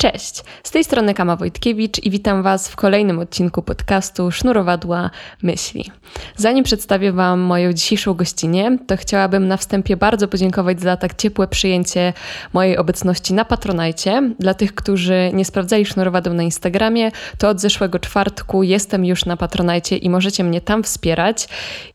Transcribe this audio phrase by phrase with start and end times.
[0.00, 5.10] Cześć, z tej strony Kama Wojtkiewicz i witam Was w kolejnym odcinku podcastu Sznurowadła
[5.42, 5.90] Myśli.
[6.36, 11.48] Zanim przedstawię Wam moją dzisiejszą gościnę, to chciałabym na wstępie bardzo podziękować za tak ciepłe
[11.48, 12.12] przyjęcie
[12.52, 14.32] mojej obecności na Patronajcie.
[14.38, 19.36] Dla tych, którzy nie sprawdzali sznurowadeł na Instagramie, to od zeszłego czwartku jestem już na
[19.36, 21.48] Patronajcie i możecie mnie tam wspierać.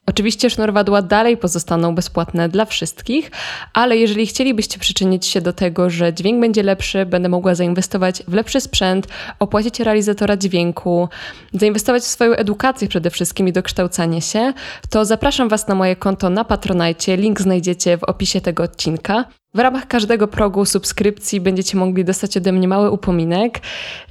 [0.05, 3.31] Oczywiście sznurowadła dalej pozostaną bezpłatne dla wszystkich,
[3.73, 7.94] ale jeżeli chcielibyście przyczynić się do tego, że dźwięk będzie lepszy, będę mogła zainwestować
[8.27, 9.07] w lepszy sprzęt,
[9.39, 11.09] opłacić realizatora dźwięku,
[11.53, 14.53] zainwestować w swoją edukację przede wszystkim i dokształcanie się,
[14.89, 17.17] to zapraszam Was na moje konto na Patronajcie.
[17.17, 19.25] Link znajdziecie w opisie tego odcinka.
[19.55, 23.61] W ramach każdego progu subskrypcji będziecie mogli dostać ode mnie mały upominek.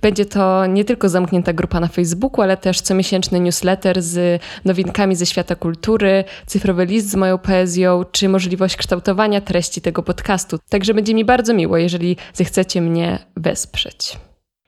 [0.03, 5.27] Będzie to nie tylko zamknięta grupa na Facebooku, ale też comiesięczny newsletter z nowinkami ze
[5.27, 10.59] świata kultury, cyfrowy list z moją poezją, czy możliwość kształtowania treści tego podcastu.
[10.69, 14.19] Także będzie mi bardzo miło, jeżeli zechcecie mnie wesprzeć.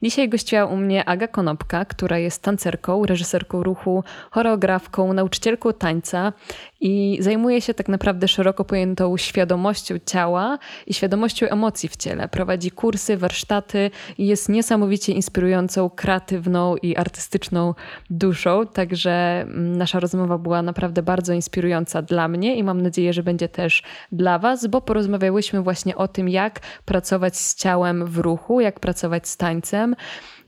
[0.03, 6.33] Dzisiaj gościła u mnie Aga Konopka, która jest tancerką, reżyserką ruchu, choreografką, nauczycielką tańca
[6.81, 12.29] i zajmuje się tak naprawdę szeroko pojętą świadomością ciała i świadomością emocji w ciele.
[12.29, 17.75] Prowadzi kursy, warsztaty i jest niesamowicie inspirującą, kreatywną i artystyczną
[18.11, 18.67] duszą.
[18.67, 23.49] Także mm, nasza rozmowa była naprawdę bardzo inspirująca dla mnie i mam nadzieję, że będzie
[23.49, 28.81] też dla Was, bo porozmawiałyśmy właśnie o tym, jak pracować z ciałem w ruchu, jak
[28.81, 29.97] pracować z tańcem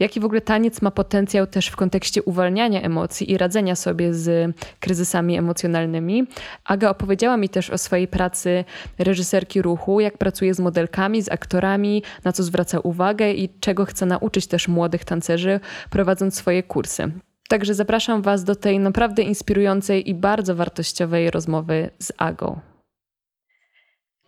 [0.01, 4.57] jaki w ogóle taniec ma potencjał też w kontekście uwalniania emocji i radzenia sobie z
[4.81, 6.27] kryzysami emocjonalnymi.
[6.65, 8.65] Aga opowiedziała mi też o swojej pracy
[8.99, 14.07] reżyserki ruchu, jak pracuje z modelkami, z aktorami, na co zwraca uwagę i czego chce
[14.07, 15.61] nauczyć też młodych tancerzy,
[15.91, 17.13] prowadząc swoje kursy.
[17.49, 22.61] Także zapraszam Was do tej naprawdę inspirującej i bardzo wartościowej rozmowy z Agą.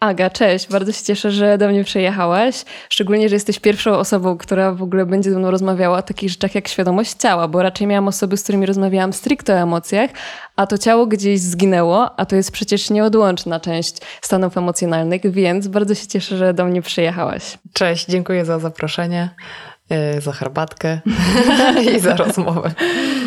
[0.00, 0.68] Aga, cześć.
[0.68, 2.64] Bardzo się cieszę, że do mnie przyjechałaś.
[2.88, 6.54] Szczególnie, że jesteś pierwszą osobą, która w ogóle będzie ze mną rozmawiała o takich rzeczach
[6.54, 10.10] jak świadomość ciała, bo raczej miałam osoby, z którymi rozmawiałam stricte o emocjach,
[10.56, 15.94] a to ciało gdzieś zginęło, a to jest przecież nieodłączna część stanów emocjonalnych, więc bardzo
[15.94, 17.58] się cieszę, że do mnie przyjechałaś.
[17.72, 19.30] Cześć, dziękuję za zaproszenie.
[19.90, 21.00] E, za herbatkę
[21.96, 22.70] i za rozmowę.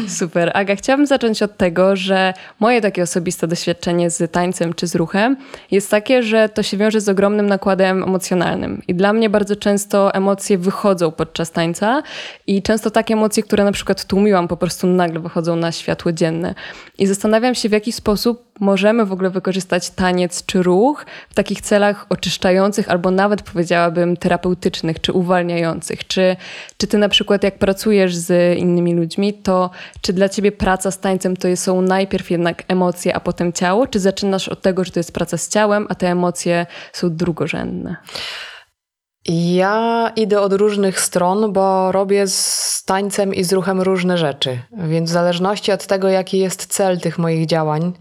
[0.08, 0.52] Super.
[0.54, 5.38] Aga, chciałabym zacząć od tego, że moje takie osobiste doświadczenie z tańcem czy z ruchem
[5.72, 8.82] jest takie, że to się wiąże z ogromnym nakładem emocjonalnym.
[8.88, 12.04] I dla mnie bardzo często emocje wychodzą podczas tańca
[12.48, 16.56] i często takie emocje, które na przykład tłumiłam, po prostu nagle wychodzą na światło dzienne.
[16.98, 21.62] I zastanawiam się, w jaki sposób możemy w ogóle wykorzystać taniec czy ruch w takich
[21.62, 26.08] celach oczyszczających albo nawet powiedziałabym terapeutycznych czy uwalniających?
[26.08, 26.36] Czy,
[26.78, 29.70] czy ty na przykład jak pracujesz z innymi ludźmi, to
[30.02, 33.88] czy dla ciebie praca z tańcem to są najpierw jednak emocje, a potem ciało?
[33.88, 37.96] Czy zaczynasz od tego, że to jest praca z ciałem, a te emocje są drugorzędne?
[39.28, 44.60] Ja idę od różnych stron, bo robię z tańcem i z ruchem różne rzeczy.
[44.78, 47.94] Więc w zależności od tego, jaki jest cel tych moich działań,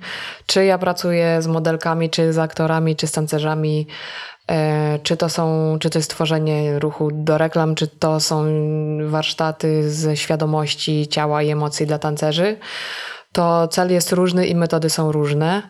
[0.47, 3.87] czy ja pracuję z modelkami, czy z aktorami, czy z tancerzami,
[4.51, 8.45] e, czy to, są, czy to jest tworzenie ruchu do reklam, czy to są
[9.09, 12.57] warsztaty z świadomości ciała i emocji dla tancerzy,
[13.33, 15.63] to cel jest różny i metody są różne.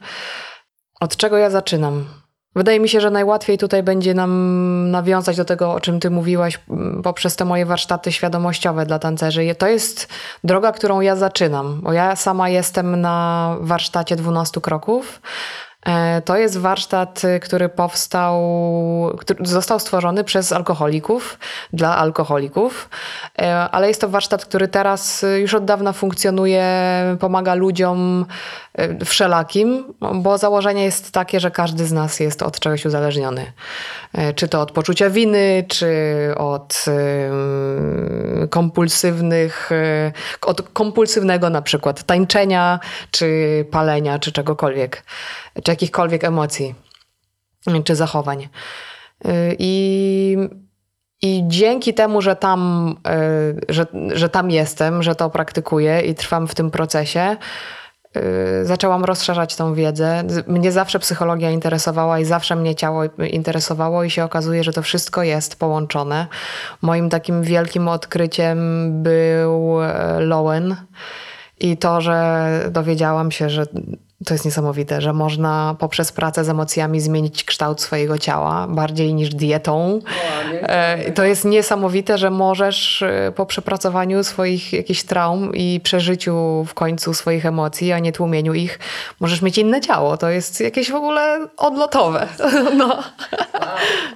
[1.01, 2.22] Od czego ja zaczynam?
[2.55, 6.61] Wydaje mi się, że najłatwiej tutaj będzie nam nawiązać do tego, o czym ty mówiłaś,
[7.03, 9.55] poprzez te moje warsztaty świadomościowe dla tancerzy.
[9.55, 10.09] To jest
[10.45, 15.21] droga, którą ja zaczynam, bo ja sama jestem na warsztacie 12 kroków.
[15.87, 18.43] E, to jest warsztat, który powstał,
[19.19, 21.39] który został stworzony przez alkoholików,
[21.73, 22.89] dla alkoholików,
[23.39, 26.67] e, ale jest to warsztat, który teraz już od dawna funkcjonuje,
[27.21, 28.27] pomaga ludziom
[28.75, 29.85] e, wszelakim,
[30.15, 33.53] bo założenie jest takie, że każdy z nas jest od czegoś uzależniony.
[34.35, 35.95] Czy to od poczucia winy, czy
[36.37, 36.85] od
[38.51, 39.71] kompulsywnych,
[40.43, 45.03] od kompulsywnego na przykład tańczenia, czy palenia, czy czegokolwiek
[45.65, 46.75] czy jakichkolwiek emocji,
[47.85, 48.49] czy zachowań.
[49.27, 50.37] Y, I,
[51.23, 52.95] i dzięki temu, że tam,
[53.69, 57.37] y, że, że tam jestem, że to praktykuję i trwam w tym procesie,
[58.17, 58.21] y,
[58.67, 60.25] zaczęłam rozszerzać tą wiedzę.
[60.47, 65.23] Mnie zawsze psychologia interesowała i zawsze mnie ciało interesowało, i się okazuje, że to wszystko
[65.23, 66.27] jest połączone.
[66.83, 68.59] Moim takim wielkim odkryciem
[69.03, 69.77] był
[70.19, 70.77] Lowen
[71.61, 73.67] i to, że dowiedziałam się, że
[74.27, 79.29] to jest niesamowite, że można poprzez pracę z emocjami zmienić kształt swojego ciała bardziej niż
[79.29, 80.01] dietą.
[80.63, 86.75] E, to jest niesamowite, że możesz e, po przepracowaniu swoich jakichś traum i przeżyciu w
[86.75, 88.79] końcu swoich emocji, a nie tłumieniu ich,
[89.21, 90.17] możesz mieć inne ciało.
[90.17, 92.29] To jest jakieś w ogóle odlotowe.
[92.77, 93.03] No,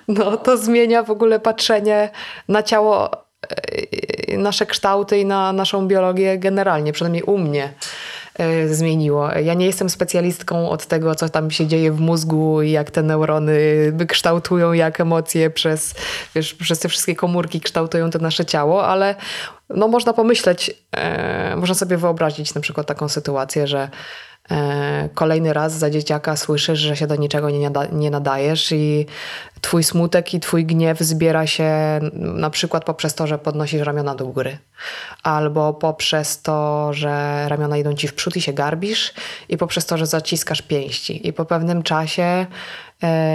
[0.09, 2.11] no to zmienia w ogóle patrzenie
[2.49, 7.73] na ciało e, nasze kształty i na naszą biologię generalnie, przynajmniej u mnie
[8.67, 9.33] zmieniło.
[9.33, 13.03] Ja nie jestem specjalistką od tego, co tam się dzieje w mózgu i jak te
[13.03, 13.57] neurony
[14.09, 15.95] kształtują, jak emocje przez,
[16.35, 19.15] wiesz, przez te wszystkie komórki kształtują to nasze ciało, ale
[19.69, 23.91] no można pomyśleć, e, można sobie wyobrazić na przykład taką sytuację, że E,
[25.15, 29.07] kolejny raz za dzieciaka słyszysz, że się do niczego nie, nada, nie nadajesz i
[29.61, 31.71] twój smutek i twój gniew zbiera się
[32.13, 34.59] na przykład poprzez to, że podnosisz ramiona do góry,
[35.23, 39.15] albo poprzez to, że ramiona idą ci w przód i się garbisz,
[39.49, 41.29] i poprzez to, że zaciskasz pięści.
[41.29, 42.47] I po pewnym czasie
[42.86, 42.86] E,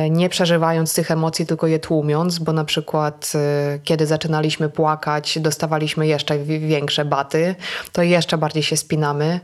[0.10, 6.08] nie przeżywając tych emocji, tylko je tłumiąc, bo na przykład e, kiedy zaczynaliśmy płakać, dostawaliśmy
[6.08, 7.56] jeszcze większe baty,
[7.92, 9.40] to jeszcze bardziej się spinamy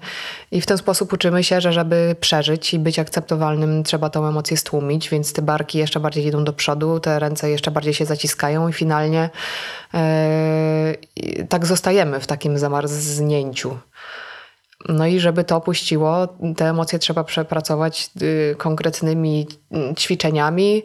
[0.52, 4.58] i w ten sposób uczymy się, że żeby przeżyć i być akceptowalnym, trzeba tą emocję
[4.58, 8.68] stłumić, więc te barki jeszcze bardziej idą do przodu, te ręce jeszcze bardziej się zaciskają
[8.68, 9.30] i finalnie
[9.94, 10.96] e,
[11.50, 13.78] tak zostajemy w takim zamarznięciu.
[14.90, 16.28] No i żeby to opuściło,
[16.58, 20.84] te emocje trzeba przepracować y, konkretnymi mm, ćwiczeniami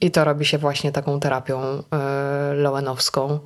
[0.00, 1.82] i to robi się właśnie taką terapią y,
[2.54, 3.38] lowenowską.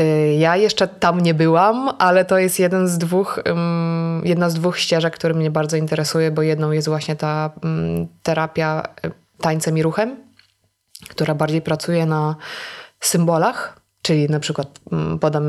[0.00, 3.42] Y, ja jeszcze tam nie byłam, ale to jest jeden z dwóch,
[4.22, 8.82] jedna z dwóch ścieżek, które mnie bardzo interesuje, bo jedną jest właśnie ta mm, terapia
[9.40, 10.16] tańcem i ruchem,
[11.08, 12.36] która bardziej pracuje na
[13.00, 15.44] symbolach, Czyli na przykład mm, podam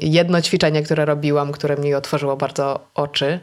[0.00, 3.40] jedno ćwiczenie, które robiłam, które mi otworzyło bardzo oczy.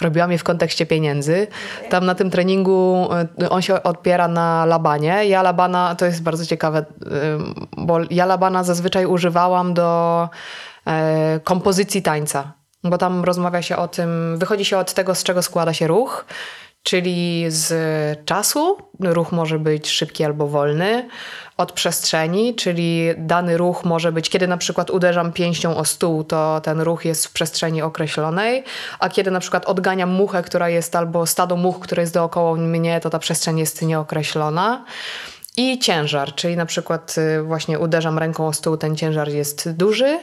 [0.00, 1.46] Robiłam je w kontekście pieniędzy.
[1.90, 3.08] Tam na tym treningu
[3.42, 5.24] y, on się opiera na labanie.
[5.26, 6.84] Ja labana, to jest bardzo ciekawe, y,
[7.76, 10.28] bo ja labana zazwyczaj używałam do
[10.86, 12.52] e, kompozycji tańca.
[12.84, 16.24] Bo tam rozmawia się o tym, wychodzi się od tego, z czego składa się ruch,
[16.82, 17.74] czyli z
[18.24, 18.76] czasu.
[19.00, 21.08] Ruch może być szybki albo wolny
[21.60, 26.60] od przestrzeni, czyli dany ruch może być, kiedy na przykład uderzam pięścią o stół, to
[26.60, 28.64] ten ruch jest w przestrzeni określonej,
[28.98, 33.00] a kiedy na przykład odganiam muchę, która jest albo stado much, które jest dookoła mnie,
[33.00, 34.84] to ta przestrzeń jest nieokreślona.
[35.56, 40.20] I ciężar, czyli na przykład y, właśnie uderzam ręką o stół, ten ciężar jest duży,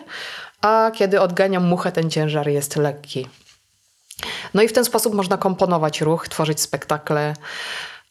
[0.61, 3.27] a kiedy odganiam muchę, ten ciężar jest lekki.
[4.53, 7.33] No i w ten sposób można komponować ruch, tworzyć spektakle.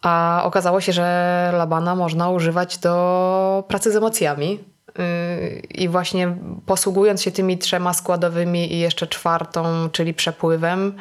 [0.07, 4.59] A okazało się, że labana można używać do pracy z emocjami.
[4.99, 5.05] Yy,
[5.61, 6.37] I właśnie
[6.67, 10.97] posługując się tymi trzema składowymi i jeszcze czwartą, czyli przepływem,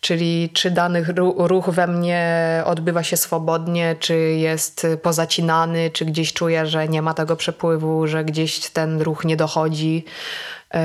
[0.00, 1.04] czyli czy dany
[1.36, 7.14] ruch we mnie odbywa się swobodnie, czy jest pozacinany, czy gdzieś czuję, że nie ma
[7.14, 10.04] tego przepływu, że gdzieś ten ruch nie dochodzi,
[10.74, 10.80] yy,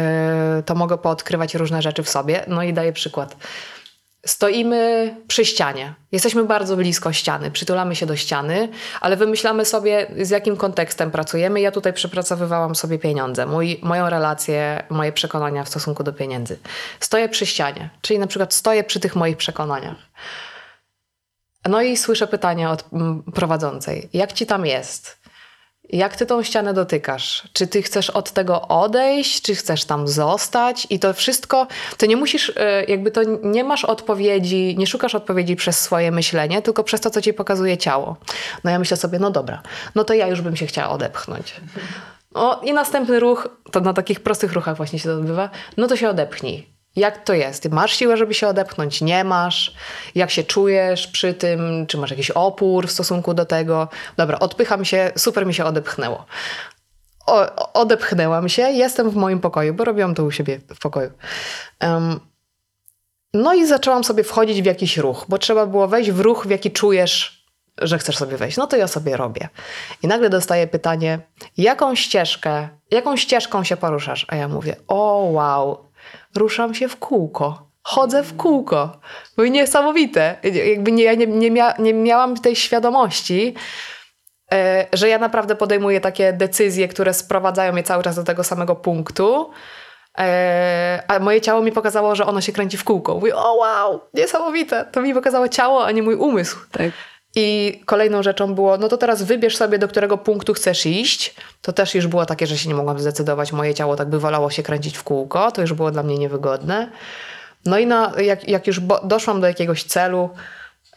[0.66, 2.46] to mogę poodkrywać różne rzeczy w sobie.
[2.48, 3.36] No i daję przykład.
[4.26, 5.94] Stoimy przy ścianie.
[6.12, 8.70] Jesteśmy bardzo blisko ściany, przytulamy się do ściany,
[9.02, 11.62] ale wymyślamy sobie, z jakim kontekstem pracujemy.
[11.62, 16.60] Ja tutaj przepracowywałam sobie pieniądze, mój, moją relację, moje przekonania w stosunku do pieniędzy.
[17.00, 19.98] Stoję przy ścianie, czyli na przykład stoję przy tych moich przekonaniach.
[21.70, 22.86] No i słyszę pytanie od
[23.36, 25.23] prowadzącej: Jak ci tam jest?
[25.90, 27.44] Jak ty tą ścianę dotykasz?
[27.54, 30.88] Czy ty chcesz od tego odejść, czy chcesz tam zostać?
[30.90, 35.56] I to wszystko, to nie musisz, e, jakby to nie masz odpowiedzi, nie szukasz odpowiedzi
[35.56, 38.18] przez swoje myślenie, tylko przez to, co ci pokazuje ciało.
[38.64, 39.62] No ja myślę sobie, no dobra,
[39.96, 41.56] no to ja już bym się chciała odepchnąć.
[42.34, 45.96] O, I następny ruch, to na takich prostych ruchach właśnie się to odbywa, no to
[45.98, 46.73] się odepchnij.
[46.96, 47.70] Jak to jest?
[47.70, 49.02] Masz siłę, żeby się odepchnąć?
[49.02, 49.74] Nie masz?
[50.16, 51.88] Jak się czujesz przy tym?
[51.88, 53.88] Czy masz jakiś opór w stosunku do tego?
[54.18, 56.26] Dobra, odpycham się, super mi się odepchnęło.
[57.28, 61.12] O, odepchnęłam się, jestem w moim pokoju, bo robiłam to u siebie w pokoju.
[61.82, 62.20] Um,
[63.34, 66.50] no i zaczęłam sobie wchodzić w jakiś ruch, bo trzeba było wejść w ruch, w
[66.50, 67.46] jaki czujesz,
[67.78, 68.58] że chcesz sobie wejść.
[68.58, 69.50] No to ja sobie robię.
[70.04, 71.20] I nagle dostaję pytanie,
[71.58, 74.26] jaką ścieżkę, jaką ścieżką się poruszasz?
[74.30, 75.90] A ja mówię, o wow,
[76.36, 77.68] ruszam się w kółko.
[77.84, 79.00] Chodzę w kółko.
[79.36, 80.36] Były niesamowite.
[80.66, 83.56] Jakby nie, ja nie, nie, mia, nie miałam tej świadomości,
[84.54, 88.76] e, że ja naprawdę podejmuję takie decyzje, które sprowadzają mnie cały czas do tego samego
[88.76, 89.52] punktu.
[90.18, 93.16] E, a moje ciało mi pokazało, że ono się kręci w kółko.
[93.16, 94.86] Mówię, o wow, niesamowite.
[94.92, 96.58] To mi pokazało ciało, a nie mój umysł.
[96.72, 96.92] Tak.
[97.36, 101.36] I kolejną rzeczą było, no to teraz wybierz sobie, do którego punktu chcesz iść.
[101.62, 103.52] To też już było takie, że się nie mogłam zdecydować.
[103.52, 105.52] Moje ciało tak by wolało się kręcić w kółko.
[105.52, 106.90] To już było dla mnie niewygodne.
[107.66, 110.30] No i na, jak, jak już doszłam do jakiegoś celu,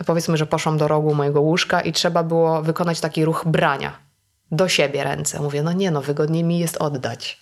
[0.06, 4.05] powiedzmy, że poszłam do rogu mojego łóżka i trzeba było wykonać taki ruch brania
[4.50, 5.40] do siebie ręce.
[5.40, 7.40] Mówię, no nie, no wygodniej mi jest oddać.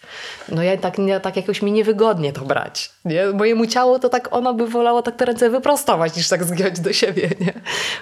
[0.49, 2.90] No ja tak, tak jakoś mi niewygodnie to brać.
[3.04, 3.26] Nie?
[3.26, 6.92] Mojemu ciału to tak, ono by wolało tak te ręce wyprostować, niż tak zgiąć do
[6.92, 7.30] siebie.
[7.40, 7.52] Nie?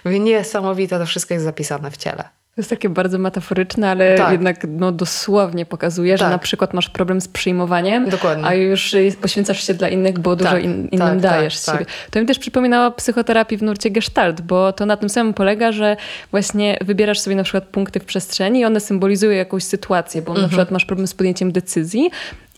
[0.04, 2.41] Mówię, niesamowite, to wszystko jest zapisane w ciele.
[2.54, 4.32] To jest takie bardzo metaforyczne, ale Tak.
[4.32, 6.32] jednak no, dosłownie pokazuje, że Tak.
[6.32, 8.44] na przykład masz problem z przyjmowaniem, Dokładnie.
[8.46, 11.84] a już poświęcasz się dla innych, bo dużo Tak, in, innym tak, dajesz tak, siebie.
[11.86, 12.10] tak.
[12.10, 15.96] To mi też przypominało psychoterapii w nurcie gestalt, bo to na tym samym polega, że
[16.30, 20.42] właśnie wybierasz sobie na przykład punkty w przestrzeni i one symbolizują jakąś sytuację, bo Mhm.
[20.42, 22.10] na przykład masz problem z podjęciem decyzji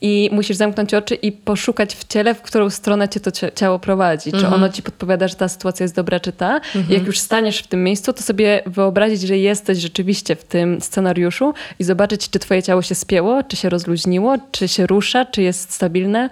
[0.07, 4.31] i musisz zamknąć oczy i poszukać w ciele, w którą stronę cię to ciało prowadzi.
[4.31, 4.55] Czy Mhm.
[4.55, 6.61] ono ci podpowiada, że ta sytuacja jest dobra, czy ta.
[6.91, 10.81] I jak już staniesz w tym miejscu, to sobie wyobrazić, że jesteś rzeczywiście w tym
[10.81, 15.43] scenariuszu i zobaczyć, czy twoje ciało się spięło, czy się rozluźniło, czy się rusza, czy
[15.43, 16.31] jest stabilne.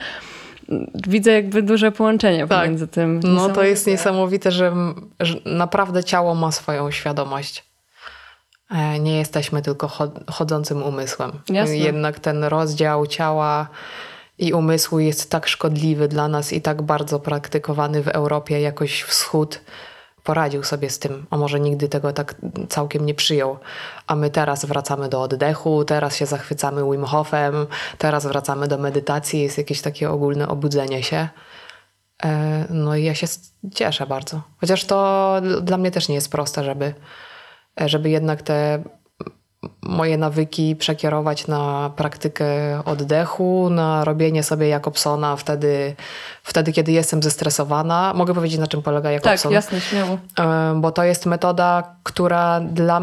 [1.09, 2.61] Widzę jakby duże połączenie Tak.
[2.63, 3.21] pomiędzy tym.
[3.25, 3.91] No to jest Niesamowite.
[3.91, 4.73] niesamowite, że,
[5.21, 7.65] że naprawdę ciało ma swoją świadomość.
[8.73, 11.33] E, Nie jesteśmy tylko chod- chodzącym umysłem.
[11.49, 11.77] Jasne.
[11.77, 13.69] Jednak ten rozdział ciała
[14.39, 19.61] i umysłu jest tak szkodliwy dla nas i tak bardzo praktykowany w Europie, jakoś wschód
[20.25, 22.35] poradził sobie z tym, a może nigdy tego tak
[22.69, 23.59] całkiem nie przyjął.
[24.07, 27.67] A my teraz wracamy do oddechu, teraz się zachwycamy Wim Hofem,
[27.99, 31.29] teraz wracamy do medytacji, jest jakieś takie ogólne obudzenie się.
[32.25, 33.27] E, No i ja się
[33.75, 34.43] cieszę bardzo.
[34.61, 36.95] Chociaż to dla mnie też nie jest proste, żeby,
[37.81, 38.83] żeby jednak te
[39.83, 42.47] moje nawyki przekierować na praktykę
[42.85, 45.97] oddechu, na robienie sobie Jakobsona wtedy,
[46.43, 48.13] wtedy kiedy jestem zestresowana.
[48.15, 49.53] Mogę powiedzieć, na czym polega Tak, Jakobson?
[49.53, 50.19] jasne, śmiało.
[50.77, 53.01] Bo to jest metoda, która dla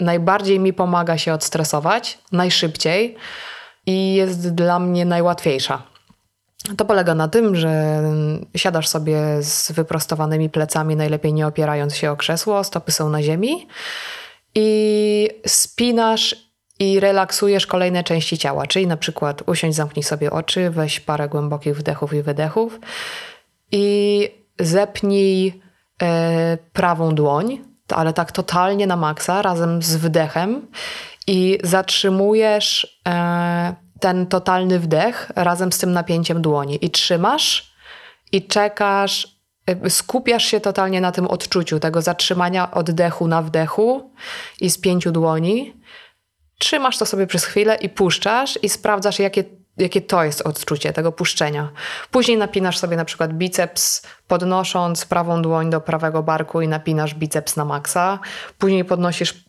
[0.00, 3.16] najbardziej mi pomaga się odstresować, najszybciej
[3.86, 5.82] i jest dla mnie najłatwiejsza.
[6.76, 8.02] To polega na tym, że
[8.56, 13.68] siadasz sobie z wyprostowanymi plecami, najlepiej nie opierając się o krzesło, stopy są na ziemi
[14.54, 16.36] i spinasz
[16.78, 21.76] i relaksujesz kolejne części ciała, czyli na przykład usiądź, zamknij sobie oczy, weź parę głębokich
[21.76, 22.80] wdechów i wydechów
[23.72, 24.28] i
[24.60, 25.62] zepnij
[26.02, 30.66] e, prawą dłoń, ale tak totalnie na maksa, razem z wdechem
[31.26, 37.74] i zatrzymujesz e, ten totalny wdech razem z tym napięciem dłoni i trzymasz
[38.32, 44.12] i czekasz, e, skupiasz się totalnie na tym odczuciu tego zatrzymania oddechu na wdechu
[44.60, 45.74] i spięciu dłoni
[46.58, 49.44] trzymasz to sobie przez chwilę i puszczasz i sprawdzasz, jakie,
[49.76, 51.70] jakie to jest odczucie tego puszczenia.
[52.10, 57.56] Później napinasz sobie na przykład biceps, podnosząc prawą dłoń do prawego barku i napinasz biceps
[57.56, 58.18] na maksa.
[58.58, 59.43] Później podnosisz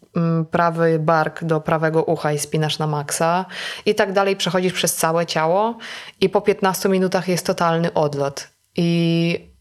[0.52, 3.46] prawy bark do prawego ucha i spinasz na maksa.
[3.86, 5.78] I tak dalej przechodzisz przez całe ciało
[6.22, 8.48] i po 15 minutach jest totalny odlot.
[8.76, 9.56] I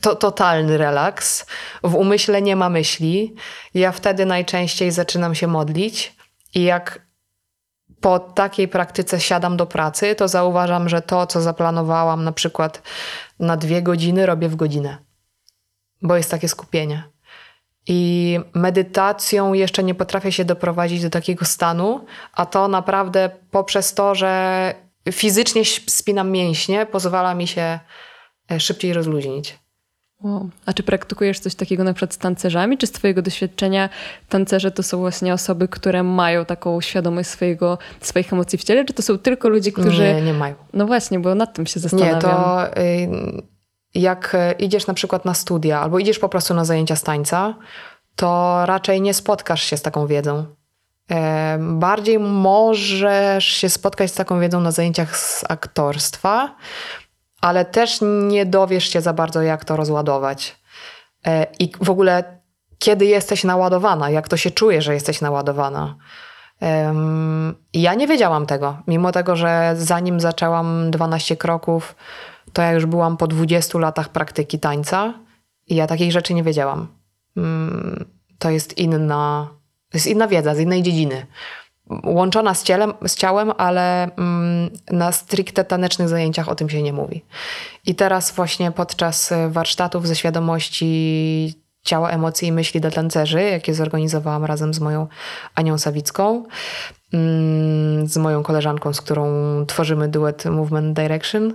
[0.00, 1.46] to totalny relaks.
[1.82, 3.34] W umyśle nie ma myśli.
[3.74, 6.16] Ja wtedy najczęściej zaczynam się modlić
[6.54, 7.08] i jak
[8.00, 12.82] po takiej praktyce siadam do pracy, to zauważam, że to, co zaplanowałam na przykład
[13.38, 14.98] na dwie godziny, robię w godzinę,
[16.02, 17.02] bo jest takie skupienie.
[17.88, 24.14] I medytacją jeszcze nie potrafię się doprowadzić do takiego stanu, a to naprawdę poprzez to,
[24.14, 24.74] że
[25.12, 27.78] fizycznie spinam mięśnie, pozwala mi się
[28.50, 29.58] e, szybciej rozluźnić.
[30.20, 30.50] Wow.
[30.66, 32.78] A czy praktykujesz coś takiego na przykład z tancerzami?
[32.78, 33.88] Czy z twojego doświadczenia
[34.28, 38.84] tancerze to są właśnie osoby, które mają taką świadomość swojego, swoich emocji w ciele?
[38.84, 40.14] Czy to są tylko ludzie, którzy...
[40.14, 40.54] Nie, nie mają.
[40.72, 42.14] No właśnie, bo nad tym się zastanawiam.
[42.14, 43.57] Nie, to y,
[43.94, 47.54] jak y, idziesz na przykład na studia albo idziesz po prostu na zajęcia z tańca,
[48.16, 50.46] to raczej nie spotkasz się z taką wiedzą.
[51.10, 56.54] E, Bardziej możesz się spotkać z taką wiedzą na zajęciach z aktorstwa,
[57.40, 60.56] ale też nie dowiesz się za bardzo, jak to rozładować.
[61.26, 62.40] E, I w ogóle,
[62.78, 65.96] kiedy jesteś naładowana, jak to się czuje, że jesteś naładowana.
[67.72, 71.94] Ja nie wiedziałam tego, mimo tego, że zanim zaczęłam 12 kroków,
[72.52, 75.14] to ja już byłam po 20 latach praktyki tańca
[75.66, 76.86] i ja takich rzeczy nie wiedziałam.
[77.36, 78.04] Mm,
[78.38, 79.48] To jest inna,
[79.94, 81.26] jest inna wiedza z innej dziedziny.
[82.04, 86.92] Łączona z, cielem, z ciałem, ale mm, na stricte tanecznych zajęciach o tym się nie
[86.92, 87.24] mówi.
[87.86, 94.44] I teraz właśnie podczas warsztatów ze świadomości ciała, emocji i myśli dla tancerzy, jakie zorganizowałam
[94.44, 95.06] razem z moją
[95.54, 96.44] Anią Sawicką,
[97.12, 99.26] mm, z moją koleżanką, z którą
[99.66, 101.54] tworzymy duet Movement Direction.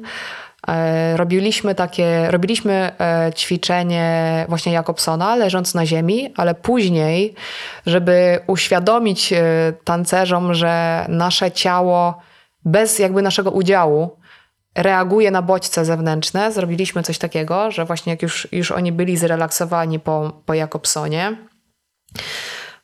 [0.67, 7.35] E, Robiliśmy takie, robiliśmy e, ćwiczenie właśnie Jakobsona, leżąc na ziemi, ale później,
[7.85, 9.43] żeby uświadomić e,
[9.83, 12.21] tancerzom, że nasze ciało
[12.65, 14.17] bez jakby naszego udziału
[14.75, 19.99] reaguje na bodźce zewnętrzne, zrobiliśmy coś takiego, że właśnie jak już, już oni byli zrelaksowani
[19.99, 21.37] po, po Jakobsonie,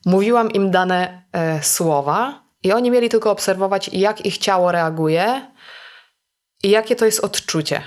[0.06, 1.24] mówiłam im dane
[1.62, 5.42] słowa i oni mieli tylko obserwować, jak ich ciało reaguje
[6.64, 7.82] i jakie to jest odczucie.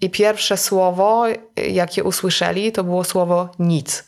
[0.00, 1.24] I pierwsze słowo,
[1.68, 4.04] jakie usłyszeli, to było słowo nic.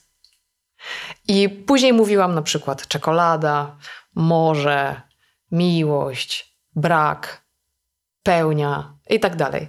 [1.28, 3.76] I później mówiłam na przykład czekolada,
[4.14, 5.00] morze,
[5.52, 7.42] miłość, brak,
[8.22, 9.68] pełnia i tak dalej.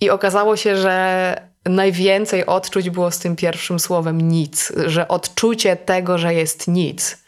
[0.00, 6.18] I okazało się, że najwięcej odczuć było z tym pierwszym słowem nic, że odczucie tego,
[6.18, 7.24] że jest nic,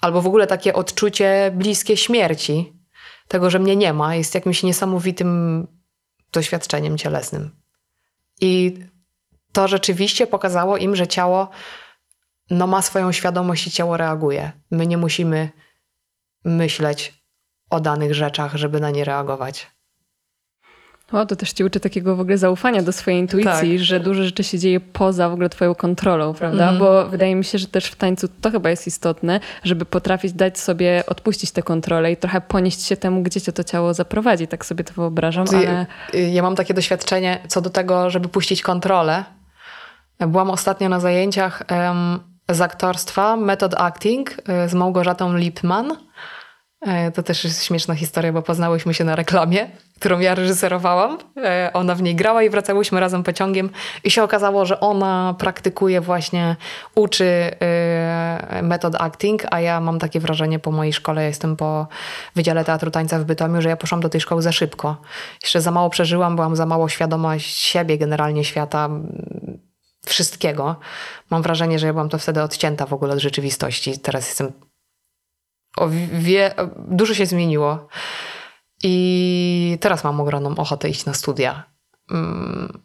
[0.00, 2.79] albo w ogóle takie odczucie bliskie śmierci,
[3.30, 5.66] tego, że mnie nie ma, jest jakimś niesamowitym
[6.32, 7.50] doświadczeniem cielesnym.
[8.40, 8.78] I
[9.52, 11.50] to rzeczywiście pokazało im, że ciało
[12.50, 14.52] no, ma swoją świadomość i ciało reaguje.
[14.70, 15.50] My nie musimy
[16.44, 17.24] myśleć
[17.70, 19.70] o danych rzeczach, żeby na nie reagować.
[21.12, 23.78] O, to też ci uczy takiego w ogóle zaufania do swojej intuicji, tak.
[23.78, 26.68] że dużo rzeczy się dzieje poza w ogóle twoją kontrolą, prawda?
[26.68, 26.78] Mm.
[26.78, 30.58] Bo wydaje mi się, że też w tańcu to chyba jest istotne, żeby potrafić dać
[30.58, 34.48] sobie odpuścić tę kontrolę i trochę ponieść się temu, gdzie cię to ciało zaprowadzi.
[34.48, 35.86] Tak sobie to wyobrażam, ale...
[36.32, 39.24] Ja mam takie doświadczenie co do tego, żeby puścić kontrolę.
[40.18, 45.96] Byłam ostatnio na zajęciach um, z aktorstwa Method Acting e, z Małgorzatą Lipman
[47.14, 51.18] to też jest śmieszna historia, bo poznałyśmy się na reklamie, którą ja reżyserowałam.
[51.36, 53.70] E, ona w niej grała i wracałyśmy razem pociągiem
[54.04, 56.56] i się okazało, że ona praktykuje właśnie,
[56.94, 61.86] uczy e, metod acting, a ja mam takie wrażenie po mojej szkole, jestem po
[62.36, 64.96] Wydziale Teatru Tańca w Bytomiu, że ja poszłam do tej szkoły za szybko.
[65.42, 68.88] Jeszcze za mało przeżyłam, byłam za mało świadoma siebie, generalnie świata,
[70.06, 70.76] wszystkiego.
[71.30, 73.98] Mam wrażenie, że ja byłam to wtedy odcięta w ogóle od rzeczywistości.
[73.98, 74.52] Teraz jestem
[75.76, 76.54] o wie,
[76.88, 77.88] dużo się zmieniło.
[78.82, 81.64] I teraz mam ogromną ochotę iść na studia.
[82.10, 82.82] Mm,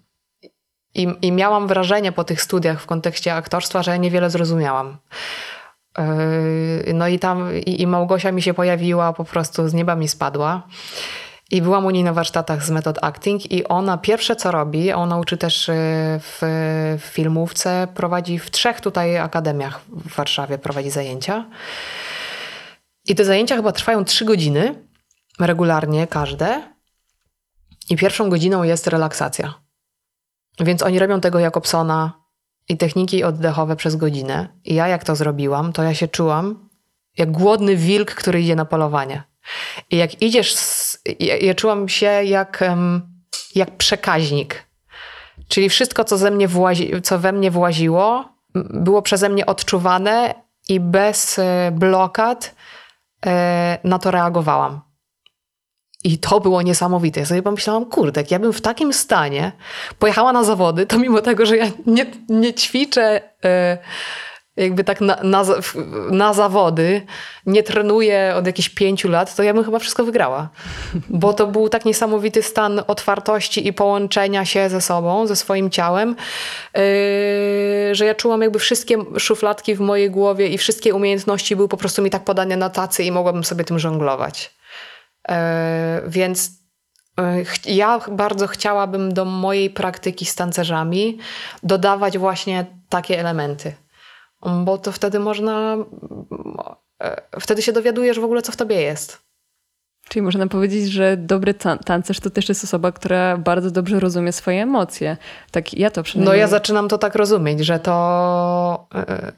[0.94, 4.98] I, I miałam wrażenie po tych studiach w kontekście aktorstwa, że ja niewiele zrozumiałam.
[5.98, 10.08] Yy, no i tam i, i Małgosia mi się pojawiła, po prostu z nieba mi
[10.08, 10.68] spadła.
[11.52, 15.18] I byłam u niej na warsztatach z metod acting i ona pierwsze co robi, ona
[15.18, 15.74] uczy też yy,
[16.20, 16.38] w,
[17.00, 21.46] w filmówce, prowadzi w trzech tutaj akademiach w Warszawie, prowadzi zajęcia.
[23.08, 24.88] I te zajęcia chyba trwają trzy godziny,
[25.40, 26.76] regularnie każde.
[27.90, 29.54] I pierwszą godziną jest relaksacja.
[30.60, 32.26] Więc oni robią tego Jakobsona
[32.70, 34.48] i techniki oddechowe przez godzinę.
[34.64, 36.70] I ja jak to zrobiłam, to ja się czułam
[37.18, 39.24] jak głodny wilk, który idzie na polowanie.
[39.90, 42.64] I jak idziesz, z, ja, ja, czułam się jak,
[43.56, 44.66] jak przekaźnik.
[45.48, 50.34] Czyli wszystko, co, ze mnie włazi, co we mnie właziło, było przeze mnie odczuwane
[50.70, 52.56] i bez e, blokad
[53.84, 54.82] na to reagowałam.
[56.04, 57.20] I to było niesamowite.
[57.20, 59.52] Ja sobie pomyślałam, kurde, jak ja bym w takim stanie
[60.00, 63.78] pojechała na zawody, to mimo tego, że ja nie, nie ćwiczę e,
[64.58, 65.46] jakby tak na, na,
[66.12, 67.02] na, zawody,
[67.46, 70.50] nie trenuję od jakichś pięciu lat, to ja bym chyba wszystko wygrała.
[71.10, 76.10] Bo to był tak niesamowity stan otwartości i połączenia się ze sobą, ze swoim ciałem,
[76.10, 81.78] yy, że ja czułam jakby wszystkie szufladki w mojej głowie i wszystkie umiejętności były po
[81.78, 84.56] prostu mi tak podane na tacy i mogłabym sobie tym żonglować.
[85.30, 85.36] Yy,
[86.08, 86.52] więc
[87.18, 91.20] yy, ja bardzo chciałabym do mojej praktyki z tancerzami
[91.64, 93.85] dodawać właśnie takie elementy
[94.42, 95.78] bo to wtedy można,
[97.04, 99.26] e, wtedy się dowiadujesz w ogóle, co w tobie jest.
[100.10, 101.54] Czyli można powiedzieć, że dobry
[101.86, 105.18] tancerz to też jest osoba, która bardzo dobrze rozumie swoje emocje.
[105.52, 106.36] Tak ja to przynajmniej...
[106.36, 109.32] No ja zaczynam to tak rozumieć, że to e,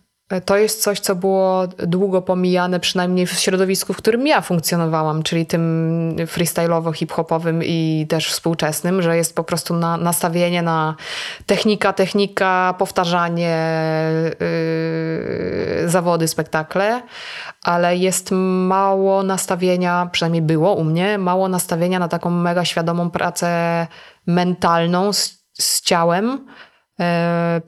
[0.45, 5.45] to jest coś, co było długo pomijane, przynajmniej w środowisku, w którym ja funkcjonowałam, czyli
[5.45, 10.95] tym freestyle'owo-hip-hopowym i też współczesnym, że jest po prostu na, nastawienie na
[11.45, 13.57] technika, technika, powtarzanie,
[15.81, 17.01] yy, zawody, spektakle,
[17.63, 18.29] ale jest
[18.67, 23.87] mało nastawienia, przynajmniej było u mnie, mało nastawienia na taką mega świadomą pracę
[24.25, 26.47] mentalną z, z ciałem,
[26.99, 27.05] yy,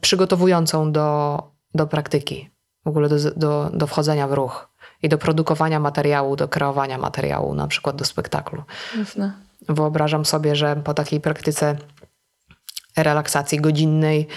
[0.02, 2.50] przygotowującą do do praktyki,
[2.86, 4.70] w ogóle do, do, do wchodzenia w ruch
[5.02, 8.64] i do produkowania materiału, do kreowania materiału, na przykład do spektaklu.
[8.98, 9.34] Jasne.
[9.70, 11.76] Wyobrażam sobie, że po takiej praktyce
[12.98, 14.28] relaksacji godzinnej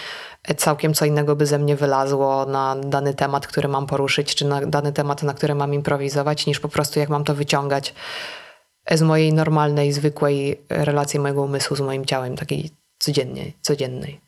[0.57, 4.67] całkiem co innego by ze mnie wylazło na dany temat, który mam poruszyć, czy na
[4.67, 7.95] dany temat, na który mam improwizować, niż po prostu jak mam to wyciągać
[8.91, 14.21] z mojej normalnej, zwykłej relacji mojego umysłu z moim ciałem, takiej codziennej, codziennej.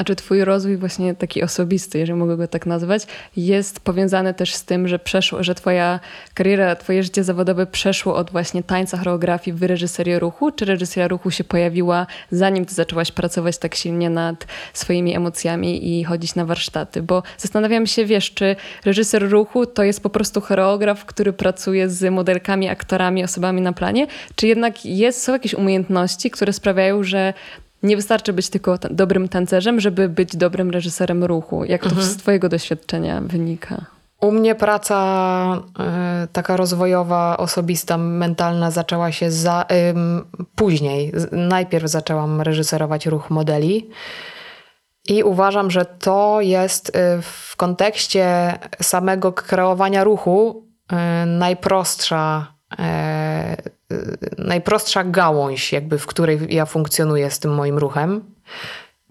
[0.00, 3.02] A czy twój rozwój właśnie taki osobisty, jeżeli mogę go tak nazwać,
[3.36, 6.00] jest powiązany też z tym, że przeszło, że twoja
[6.34, 10.50] kariera, twoje życie zawodowe przeszło od właśnie tańca, choreografii w reżyserię ruchu?
[10.50, 16.04] Czy reżyseria ruchu się pojawiła zanim ty zaczęłaś pracować tak silnie nad swoimi emocjami i
[16.04, 17.02] chodzić na warsztaty?
[17.02, 22.12] Bo zastanawiam się, wiesz, czy reżyser ruchu to jest po prostu choreograf, który pracuje z
[22.12, 24.06] modelkami, aktorami, osobami na planie?
[24.34, 27.34] Czy jednak jest, są jakieś umiejętności, które sprawiają, że
[27.82, 31.64] nie wystarczy być tylko ta dobrym tancerzem, żeby być dobrym reżyserem ruchu.
[31.64, 32.06] Jak to mhm.
[32.06, 33.86] z Twojego doświadczenia wynika?
[34.20, 35.62] U mnie praca
[36.24, 41.12] y, taka rozwojowa, osobista, mentalna zaczęła się za, y, później.
[41.32, 43.90] Najpierw zaczęłam reżyserować ruch modeli.
[45.08, 52.76] I uważam, że to jest y, w kontekście samego kreowania ruchu y, najprostsza, y,
[54.38, 58.34] najprostsza gałąź, jakby, w której ja funkcjonuję z tym moim ruchem.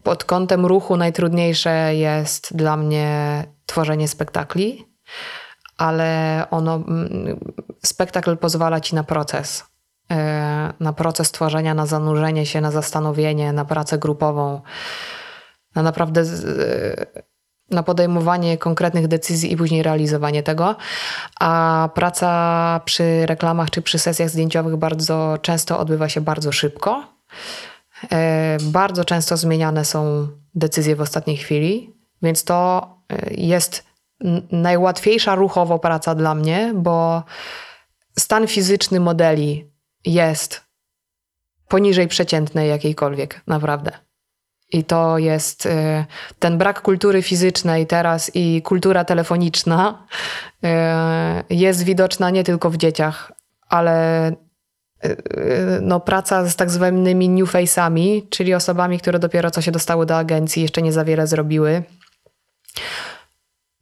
[0.04, 4.86] Pod kątem ruchu najtrudniejsze jest dla mnie tworzenie spektakli,
[5.78, 6.84] ale ono,
[7.86, 9.66] spektakl pozwala ci na proces.
[10.80, 14.62] Na proces tworzenia, na zanurzenie się, na zastanowienie, na pracę grupową
[15.76, 16.24] na naprawdę
[17.72, 20.76] na podejmowanie konkretnych decyzji i później realizowanie tego.
[21.40, 27.04] A praca przy reklamach czy przy sesjach zdjęciowych bardzo często odbywa się bardzo szybko.
[28.12, 33.90] E, bardzo często zmieniane są decyzje w ostatniej chwili, więc to e, jest
[34.52, 37.24] najłatwiejsza ruchowo praca dla mnie, bo
[38.20, 39.72] stan fizyczny modeli
[40.06, 40.62] jest
[41.68, 44.09] poniżej przeciętnej jakiejkolwiek, naprawdę.
[44.72, 46.06] I to jest y,
[46.40, 50.06] ten brak kultury fizycznej teraz i kultura telefoniczna
[51.50, 53.32] y, jest widoczna nie tylko w dzieciach,
[53.70, 54.30] ale
[55.06, 55.18] y,
[55.82, 60.18] no, praca z tak zwanymi new face'ami, czyli osobami, które dopiero co się dostały do
[60.18, 61.84] agencji, jeszcze nie za wiele zrobiły.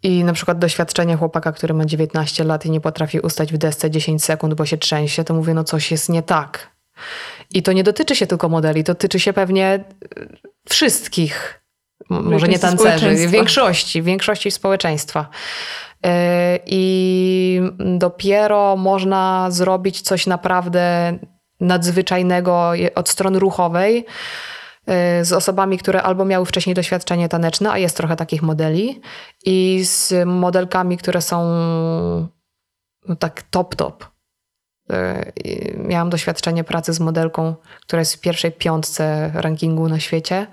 [0.04, 3.92] I na przykład doświadczenie chłopaka, który ma 19 lat i nie potrafi ustać w desce
[3.92, 6.77] 10 sekund, bo się trzęsie, to mówię, no coś jest nie tak.
[7.54, 9.84] I to nie dotyczy się tylko modeli, dotyczy się pewnie
[10.70, 11.62] wszystkich,
[12.10, 15.30] może nie tancerzy, większości, większości społeczeństwa.
[16.06, 21.18] E, I dopiero można zrobić coś naprawdę
[21.60, 24.06] nadzwyczajnego od strony ruchowej
[24.86, 29.02] e, z osobami, które albo miały wcześniej doświadczenie taneczne, a jest trochę takich modeli,
[29.46, 31.44] i z modelkami, które są
[33.08, 34.17] no tak top-top.
[35.78, 40.48] Miałam doświadczenie pracy z modelką, która jest w pierwszej piątce rankingu na świecie,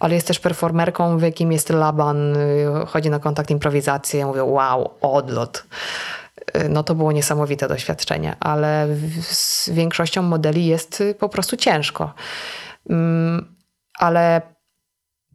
[0.00, 4.20] ale jest też performerką, w jakim jest Laban, y, chodzi na kontakt improwizację.
[4.20, 5.64] Ja mówię, wow, odlot.
[6.52, 8.88] E, no to było niesamowite doświadczenie, ale
[9.20, 12.14] z większością modeli jest y, po prostu ciężko.
[12.90, 13.56] Mm,
[13.98, 14.42] ale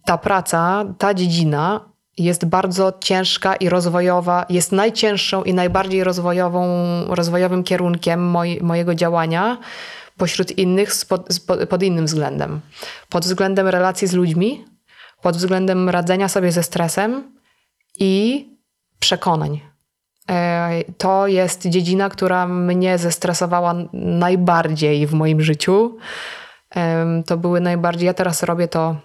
[0.05, 6.65] ta praca, ta dziedzina jest bardzo ciężka i rozwojowa, jest najcięższą i najbardziej rozwojową,
[7.07, 9.57] rozwojowym kierunkiem moj, mojego działania
[10.17, 11.27] pośród innych pod,
[11.69, 12.61] pod innym względem.
[13.09, 14.65] Pod względem relacji z ludźmi,
[15.21, 17.37] pod względem radzenia sobie ze stresem
[17.99, 18.45] i
[18.99, 19.61] przekonań.
[20.29, 25.97] E, to jest dziedzina, która mnie zestresowała najbardziej w moim życiu.
[27.25, 28.05] To były najbardziej.
[28.05, 28.95] Ja teraz robię to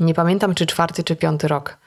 [0.00, 1.78] nie pamiętam, czy czwarty, czy piąty rok.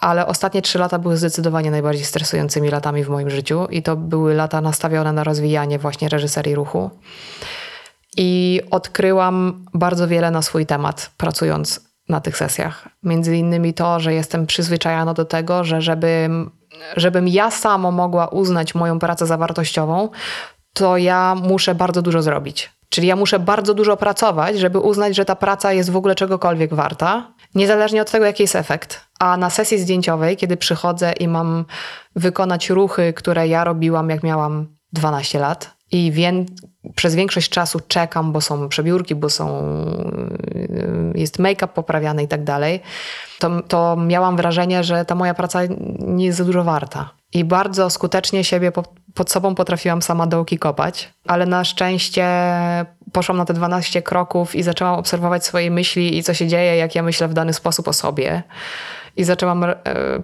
[0.00, 4.34] Ale ostatnie trzy lata były zdecydowanie najbardziej stresującymi latami w moim życiu, i to były
[4.34, 6.90] lata nastawione na rozwijanie właśnie reżyserii ruchu.
[8.16, 12.88] I odkryłam bardzo wiele na swój temat, pracując na tych sesjach.
[13.02, 16.50] Między innymi to, że jestem przyzwyczajona do tego, że żebym,
[16.96, 20.08] żebym ja sama mogła uznać moją pracę za wartościową,
[20.72, 22.72] to ja muszę bardzo dużo zrobić.
[22.94, 26.74] Czyli ja muszę bardzo dużo pracować, żeby uznać, że ta praca jest w ogóle czegokolwiek
[26.74, 29.00] warta, niezależnie od tego, jaki jest efekt.
[29.18, 31.64] A na sesji zdjęciowej, kiedy przychodzę i mam
[32.16, 36.32] wykonać ruchy, które ja robiłam, jak miałam 12 lat, i wie,
[36.94, 39.62] przez większość czasu czekam, bo są przebiórki, bo są,
[41.14, 42.80] jest make-up poprawiany i tak dalej,
[43.38, 45.60] to, to miałam wrażenie, że ta moja praca
[45.98, 47.10] nie jest za dużo warta.
[47.32, 48.72] I bardzo skutecznie siebie
[49.14, 52.26] pod sobą potrafiłam sama dołki kopać, ale na szczęście
[53.12, 56.94] poszłam na te 12 kroków i zaczęłam obserwować swoje myśli i co się dzieje, jak
[56.94, 58.42] ja myślę w dany sposób o sobie
[59.16, 59.74] i zaczęłam e,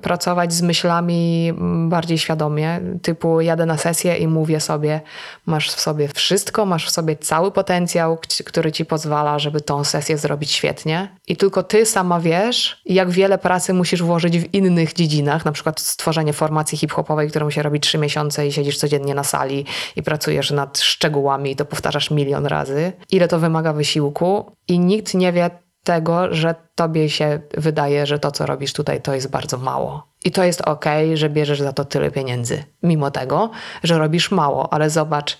[0.03, 1.53] pracować z myślami
[1.89, 5.01] bardziej świadomie, typu jadę na sesję i mówię sobie,
[5.47, 10.19] masz w sobie wszystko, masz w sobie cały potencjał, który ci pozwala, żeby tą sesję
[10.19, 11.17] zrobić świetnie.
[11.29, 15.81] I tylko ty sama wiesz, jak wiele pracy musisz włożyć w innych dziedzinach, na przykład
[15.81, 19.65] stworzenie formacji hip-hopowej, którą się robi trzy miesiące i siedzisz codziennie na sali
[19.97, 22.93] i pracujesz nad szczegółami i to powtarzasz milion razy.
[23.11, 24.53] Ile to wymaga wysiłku?
[24.69, 25.51] I nikt nie wie,
[25.85, 30.11] tego, że tobie się wydaje, że to, co robisz tutaj, to jest bardzo mało.
[30.25, 33.51] I to jest ok, że bierzesz za to tyle pieniędzy, mimo tego,
[33.83, 35.39] że robisz mało, ale zobacz,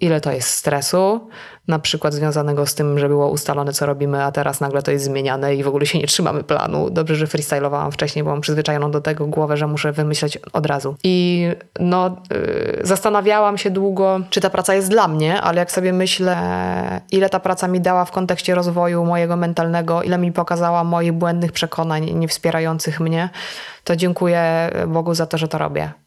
[0.00, 1.28] ile to jest stresu,
[1.68, 5.04] na przykład związanego z tym, że było ustalone, co robimy, a teraz nagle to jest
[5.04, 6.90] zmieniane i w ogóle się nie trzymamy planu.
[6.90, 10.96] Dobrze, że freestylowałam wcześniej, bo mam przyzwyczajoną do tego głowę, że muszę wymyśleć od razu.
[11.04, 11.46] I
[11.80, 16.36] no, yy, zastanawiałam się długo, czy ta praca jest dla mnie, ale jak sobie myślę,
[17.12, 21.52] ile ta praca mi dała w kontekście rozwoju mojego mentalnego, ile mi pokazała moich błędnych
[21.52, 23.28] przekonań nie wspierających mnie,
[23.84, 26.05] to dziękuję Bogu za to, że to robię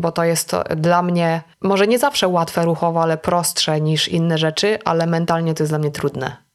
[0.00, 4.38] bo to jest to dla mnie może nie zawsze łatwe ruchowo, ale prostsze niż inne
[4.38, 6.47] rzeczy, ale mentalnie to jest dla mnie trudne.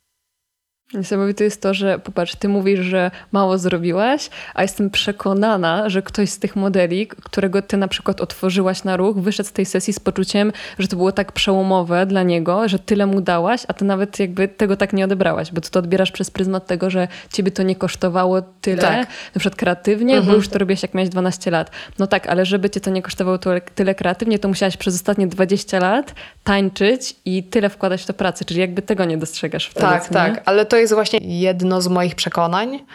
[0.94, 6.30] Niesamowite jest to, że popatrz, ty mówisz, że mało zrobiłaś, a jestem przekonana, że ktoś
[6.30, 10.00] z tych modeli, którego ty na przykład otworzyłaś na ruch, wyszedł z tej sesji z
[10.00, 14.20] poczuciem, że to było tak przełomowe dla niego, że tyle mu dałaś, a ty nawet
[14.20, 17.64] jakby tego tak nie odebrałaś, bo ty to odbierasz przez pryzmat tego, że ciebie to
[17.64, 19.08] nie kosztowało tyle, tak.
[19.36, 20.32] na przykład kreatywnie, mhm.
[20.32, 21.72] bo już to robiłaś jak miałeś 12 lat.
[22.00, 23.38] No tak, ale żeby cię to nie kosztowało
[23.76, 28.46] tyle kreatywnie, to musiałaś przez ostatnie 20 lat tańczyć i tyle wkładać w to pracę,
[28.46, 29.86] czyli jakby tego nie dostrzegasz wtedy.
[29.86, 32.86] Tak, tak, ale to jest właśnie jedno z moich przekonań,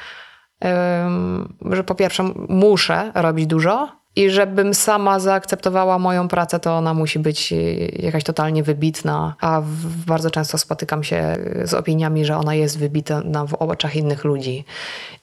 [1.70, 7.18] że po pierwsze muszę robić dużo i żebym sama zaakceptowała moją pracę, to ona musi
[7.18, 7.54] być
[7.98, 9.62] jakaś totalnie wybitna, a
[10.06, 14.64] bardzo często spotykam się z opiniami, że ona jest wybitna w oczach innych ludzi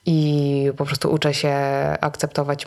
[0.06, 1.56] i po prostu uczę się
[2.02, 2.66] akceptować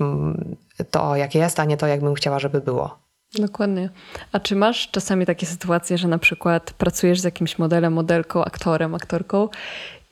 [0.91, 3.08] to, jak jest, a nie to, jakbym chciała, żeby było.
[3.35, 3.91] Dokładnie.
[4.33, 8.95] A czy masz czasami takie sytuacje, że na przykład pracujesz z jakimś modelem, modelką, aktorem,
[8.95, 9.49] aktorką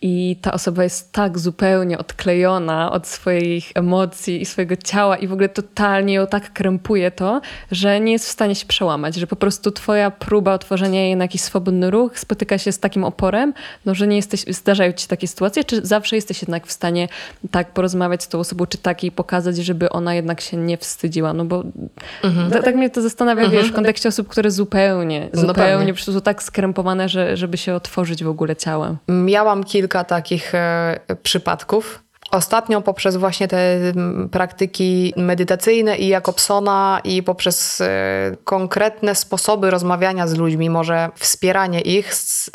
[0.09, 5.33] i ta osoba jest tak zupełnie odklejona od swoich emocji i swojego ciała i w
[5.33, 7.41] ogóle totalnie ją tak krępuje to,
[7.71, 11.25] że nie jest w stanie się przełamać, że po prostu twoja próba otworzenia jej na
[11.25, 15.09] jakiś swobodny ruch spotyka się z takim oporem, no, że nie jesteś, zdarzają ci się
[15.09, 17.09] takie sytuacje, czy zawsze jesteś jednak w stanie
[17.51, 21.33] tak porozmawiać z tą osobą, czy tak jej pokazać, żeby ona jednak się nie wstydziła,
[21.33, 21.65] no bo
[22.23, 22.51] mhm.
[22.51, 23.63] tak, tak mnie to zastanawia, mhm.
[23.63, 27.75] wiesz, w kontekście osób, które zupełnie, no zupełnie no są tak skrępowane, że, żeby się
[27.75, 28.97] otworzyć w ogóle ciałem.
[29.09, 32.03] Miałam kilka kilka takich e, przypadków.
[32.31, 33.79] Ostatnio poprzez właśnie te
[34.31, 42.13] praktyki medytacyjne i Jakobsona i poprzez e, konkretne sposoby rozmawiania z ludźmi, może wspieranie ich,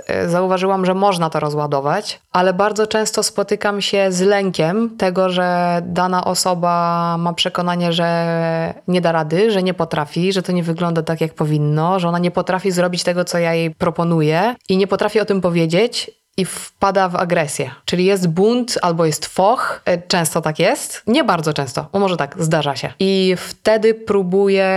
[0.07, 5.81] e, zauważyłam, że można to rozładować, ale bardzo często spotykam się z lękiem tego, że
[5.85, 11.01] dana osoba ma przekonanie, że nie da rady, że nie potrafi, że to nie wygląda
[11.01, 14.87] tak, jak powinno, że ona nie potrafi zrobić tego, co ja jej proponuję i nie
[14.87, 17.71] potrafi o tym powiedzieć i wpada w agresję.
[17.85, 19.81] Czyli jest bunt albo jest foch.
[19.85, 21.03] E, często tak jest.
[21.07, 22.93] Nie bardzo często, bo może tak, zdarza się.
[22.99, 24.71] I wtedy próbuję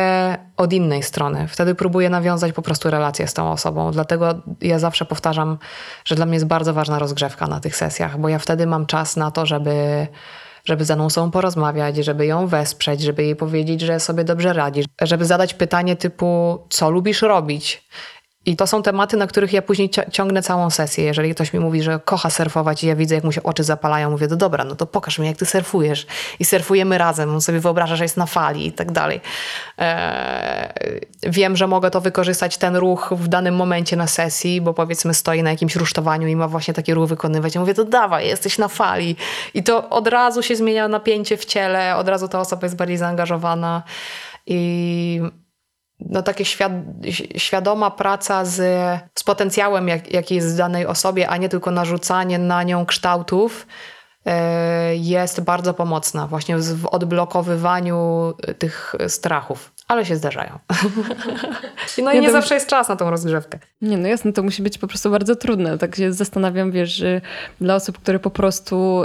[0.56, 1.48] od innej strony.
[1.48, 3.90] Wtedy próbuję nawiązać po prostu relację z tą osobą.
[3.90, 5.58] Dlatego ja zawsze powtarzam,
[6.04, 9.16] że dla mnie jest bardzo ważna rozgrzewka na tych sesjach, bo ja wtedy mam czas
[9.16, 10.06] na to, żeby
[10.64, 14.84] żeby z daną osobą porozmawiać, żeby ją wesprzeć, żeby jej powiedzieć, że sobie dobrze radzi,
[15.02, 17.88] żeby zadać pytanie typu, co lubisz robić,
[18.46, 21.04] i to są tematy, na których ja później ciągnę całą sesję.
[21.04, 24.10] Jeżeli ktoś mi mówi, że kocha surfować i ja widzę, jak mu się oczy zapalają,
[24.10, 26.06] mówię, to dobra, no to pokaż mi, jak ty surfujesz.
[26.38, 27.34] I surfujemy razem.
[27.34, 29.20] On sobie wyobraża, że jest na fali i tak dalej.
[29.78, 35.14] Eee, wiem, że mogę to wykorzystać, ten ruch w danym momencie na sesji, bo powiedzmy
[35.14, 37.54] stoi na jakimś rusztowaniu i ma właśnie taki ruch wykonywać.
[37.54, 39.16] Ja mówię, to dawaj, jesteś na fali.
[39.54, 42.96] I to od razu się zmienia napięcie w ciele, od razu ta osoba jest bardziej
[42.96, 43.82] zaangażowana.
[44.46, 45.20] I
[46.08, 46.72] no, takie świad
[47.36, 48.56] świadoma praca z,
[49.14, 53.66] z potencjałem, jak, jaki jest w danej osobie, a nie tylko narzucanie na nią kształtów,
[54.26, 60.58] e, jest bardzo pomocna właśnie w odblokowywaniu tych strachów ale się zdarzają.
[62.02, 63.58] no i nie, nie zawsze jest czas na tą rozgrzewkę.
[63.82, 65.78] Nie, no jasne, to musi być po prostu bardzo trudne.
[65.78, 67.04] Tak się zastanawiam, wiesz,
[67.60, 69.04] dla osób, które po prostu...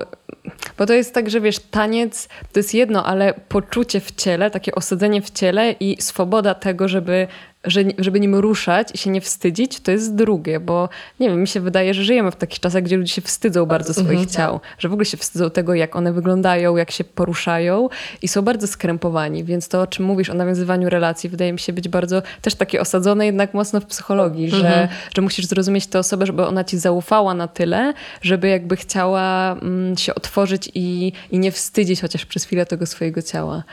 [0.77, 4.75] Bo to jest tak, że wiesz, taniec to jest jedno, ale poczucie w ciele, takie
[4.75, 7.27] osadzenie w ciele i swoboda tego, żeby
[7.63, 10.89] że, żeby nim ruszać i się nie wstydzić, to jest drugie, bo
[11.19, 13.93] nie wiem, mi się wydaje, że żyjemy w takich czasach, gdzie ludzie się wstydzą bardzo
[13.93, 14.27] swoich mhm.
[14.27, 17.89] ciał, że w ogóle się wstydzą tego, jak one wyglądają, jak się poruszają
[18.21, 21.73] i są bardzo skrępowani, więc to, o czym mówisz, o nawiązywaniu relacji, wydaje mi się
[21.73, 24.63] być bardzo też takie osadzone jednak mocno w psychologii, mhm.
[24.63, 29.51] że, że musisz zrozumieć tę osobę, żeby ona ci zaufała na tyle, żeby jakby chciała
[29.51, 33.63] mm, się otworzyć i, i nie wstydzić chociaż przez chwilę tego swojego ciała.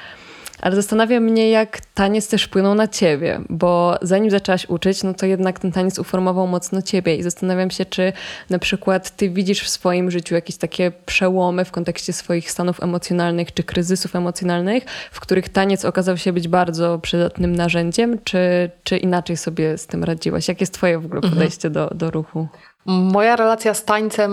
[0.60, 5.26] Ale zastanawia mnie, jak taniec też wpłynął na ciebie, bo zanim zaczęłaś uczyć, no to
[5.26, 8.12] jednak ten taniec uformował mocno ciebie i zastanawiam się, czy
[8.50, 13.54] na przykład ty widzisz w swoim życiu jakieś takie przełomy w kontekście swoich stanów emocjonalnych
[13.54, 19.36] czy kryzysów emocjonalnych, w których taniec okazał się być bardzo przydatnym narzędziem, czy, czy inaczej
[19.36, 20.48] sobie z tym radziłaś?
[20.48, 21.34] Jakie jest twoje w ogóle mhm.
[21.34, 21.88] podejście mhm.
[21.88, 22.48] do, do ruchu?
[22.86, 24.32] Moja relacja z tańcem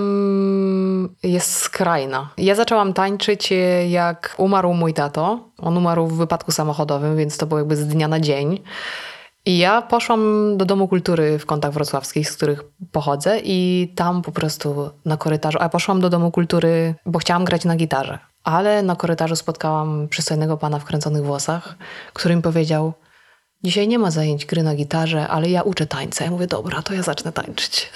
[1.23, 2.29] jest skrajna.
[2.37, 3.55] Ja zaczęłam tańczyć, e,
[3.89, 5.49] jak umarł mój tato.
[5.57, 8.59] On umarł w wypadku samochodowym, więc to było jakby z dnia na dzień.
[9.45, 14.31] I ja poszłam do Domu Kultury w Kątach Wrocławskich, z których pochodzę i tam po
[14.31, 18.19] prostu na korytarzu, a poszłam do Domu Kultury, bo chciałam grać na gitarze.
[18.43, 21.75] Ale na korytarzu spotkałam przystojnego pana w kręconych włosach,
[22.13, 22.93] który mi powiedział,
[23.63, 26.25] dzisiaj nie ma zajęć gry na gitarze, ale ja uczę tańca.
[26.25, 27.91] Ja mówię, dobra, to ja zacznę tańczyć.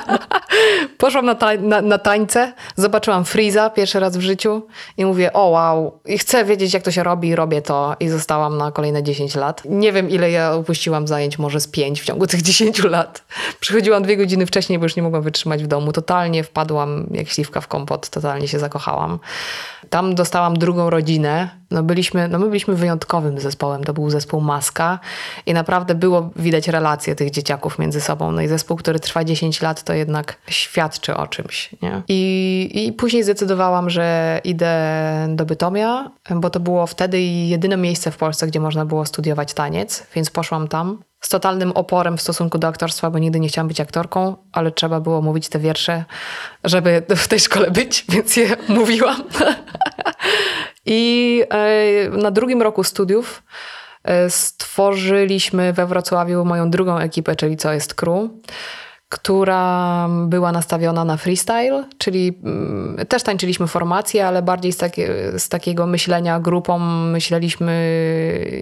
[0.98, 4.66] Poszłam na, tań na, na, tańce, zobaczyłam Freeza pierwszy raz w życiu
[4.96, 8.58] i mówię, o wow, i chcę wiedzieć jak to się robi robię to i zostałam
[8.58, 9.62] na kolejne 10 lat.
[9.64, 13.24] Nie wiem ile ja opuściłam zajęć, może z 5 w ciągu tych 10 lat.
[13.60, 15.92] Przychodziłam dwie godziny wcześniej, bo już nie mogłam wytrzymać w domu.
[15.92, 19.18] Totalnie wpadłam jak śliwka w kompot, totalnie się zakochałam.
[19.90, 21.48] Tam dostałam drugą rodzinę.
[21.70, 24.98] No, byliśmy, no my byliśmy wyjątkowym zespołem, to był zespół Maska
[25.46, 28.32] i naprawdę było widać relacje tych dzieciaków między sobą.
[28.32, 31.70] No i zespół, który trwa 10 lat, to jednak świadczy o czymś.
[31.82, 32.02] Nie?
[32.08, 34.74] I, I później zdecydowałam, że idę
[35.28, 40.06] do Bytomia, bo to było wtedy jedyne miejsce w Polsce, gdzie można było studiować taniec,
[40.14, 43.80] więc poszłam tam z totalnym oporem w stosunku do aktorstwa, bo nigdy nie chciałam być
[43.80, 46.04] aktorką, ale trzeba było mówić te wiersze,
[46.64, 49.22] żeby w tej szkole być, więc je mówiłam.
[50.86, 53.42] I e, na drugim roku studiów
[54.28, 58.30] stworzyliśmy we Wrocławiu moją drugą ekipę, czyli Co jest Crew
[59.10, 64.78] która była nastawiona na freestyle, czyli mm, też tańczyliśmy formacje, ale bardziej z,
[65.42, 66.78] z takiego myślenia grupą
[67.12, 67.74] myśleliśmy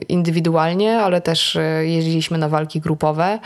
[0.09, 3.39] indywidualnie, ale też e, jeździliśmy na walki grupowe.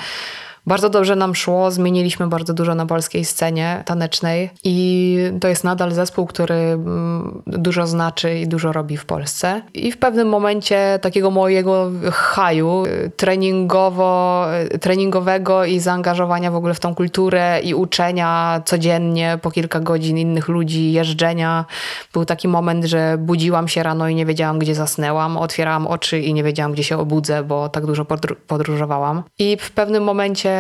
[0.67, 5.93] Bardzo dobrze nam szło, zmieniliśmy bardzo dużo na polskiej scenie tanecznej i to jest nadal
[5.93, 9.63] zespół, który mm, dużo znaczy i dużo robi w Polsce.
[9.75, 16.75] I w pewnym momencie takiego mojego haju y, treningowo, y, treningowego i zaangażowania w ogóle
[16.75, 21.65] w tą kulturę i uczenia codziennie po kilka godzin innych ludzi, jeżdżenia.
[22.13, 26.35] Był taki moment, że budziłam się rano i nie wiedziałam, gdzie zasnęłam, otwierałam oczy i
[26.35, 28.07] nie wiedziałam, gdzie się obudzę, bo tak dużo
[28.47, 29.23] podróżowałam.
[29.39, 30.52] I w pewnym momencie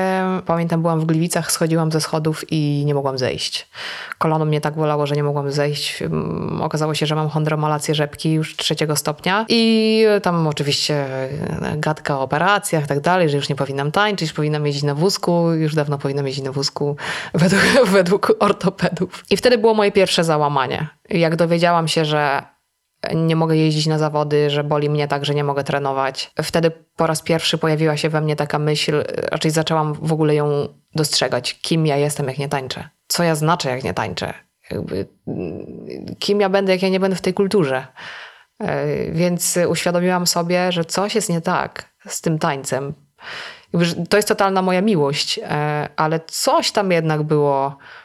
[0.46, 3.68] pamiętam, byłam w Gliwicach, schodziłam ze schodów i nie mogłam zejść.
[4.18, 6.02] Kolano mnie tak bolało, że nie mogłam zejść.
[6.02, 12.18] Mm, okazało się, że mam chondromalację rzepki już trzeciego stopnia i tam oczywiście e, gadka
[12.18, 15.74] o operacjach i tak dalej, że już nie powinnam tańczyć, powinnam jeździć na wózku, już
[15.74, 16.96] dawno powinnam jeździć na wózku
[17.34, 19.24] według, według ortopedów.
[19.30, 20.88] I wtedy było moje pierwsze załamanie.
[21.10, 22.42] Jak dowiedziałam się, że
[23.14, 26.30] nie mogę jeździć na zawody, że boli mnie tak, że nie mogę trenować.
[26.42, 30.68] Wtedy po raz pierwszy pojawiła się we mnie taka myśl, raczej zaczęłam w ogóle ją
[30.94, 32.88] dostrzegać, kim ja jestem, jak nie tańczę.
[33.08, 34.34] Co ja znaczę, jak nie tańczę.
[34.70, 35.06] Jakby,
[36.18, 37.86] kim ja będę, jak ja nie będę w tej kulturze.
[38.60, 42.94] E, więc uświadomiłam sobie, że coś jest nie tak z tym tańcem.
[44.08, 48.01] To jest totalna moja miłość, e, ale coś tam jednak było Mm,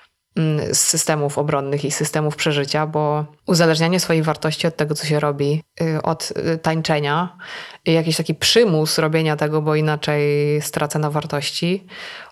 [0.71, 5.63] z systemów obronnych i systemów przeżycia, bo uzależnianie swojej wartości od tego, co się robi,
[5.81, 7.37] y, od y, tańczenia
[7.85, 10.21] jakiś taki przymus robienia tego, bo inaczej
[10.61, 11.87] stracę na wartości,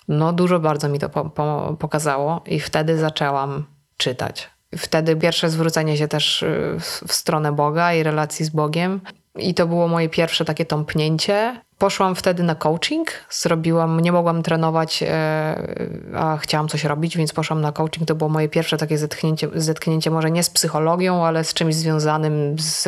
[0.07, 3.65] no dużo bardzo mi to po, po, pokazało i wtedy zaczęłam
[3.97, 4.49] czytać.
[4.77, 9.01] Wtedy pierwsze zwrócenie się też y, w stronę Boga i relacji z Bogiem.
[9.37, 11.61] I to było moje pierwsze takie tąpnięcie.
[11.77, 15.07] Poszłam wtedy na coaching, zrobiłam, nie mogłam trenować, e,
[16.15, 18.07] a chciałam coś robić, więc poszłam na coaching.
[18.07, 22.59] To było moje pierwsze takie zetknięcie, zetknięcie może nie z psychologią, ale z czymś związanym
[22.59, 22.83] z,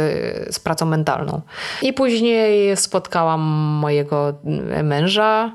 [0.56, 1.42] z pracą mentalną.
[1.82, 3.42] I później spotkałam
[3.82, 4.34] mojego
[4.84, 5.52] męża,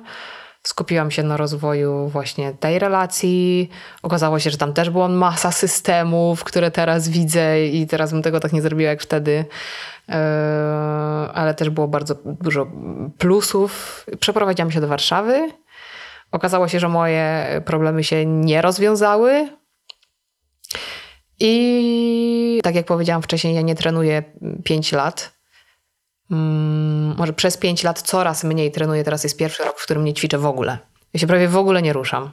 [0.62, 3.70] skupiłam się na rozwoju właśnie tej relacji.
[4.02, 8.40] Okazało się, że tam też była masa systemów, które teraz widzę i teraz bym tego
[8.40, 9.44] tak nie zrobiła jak wtedy.
[10.08, 10.14] E,
[11.34, 12.66] ale też było bardzo dużo
[13.18, 14.06] plusów.
[14.20, 15.50] Przeprowadziłam się do Warszawy.
[16.32, 19.48] Okazało się, że moje problemy się nie rozwiązały.
[21.40, 24.22] I tak jak powiedziałam wcześniej, ja nie trenuję
[24.64, 25.41] 5 lat.
[26.32, 29.04] Hmm, może przez 5 lat coraz mniej trenuję.
[29.04, 30.78] Teraz jest pierwszy rok, w którym nie ćwiczę w ogóle.
[31.14, 32.30] Ja się prawie w ogóle nie ruszam.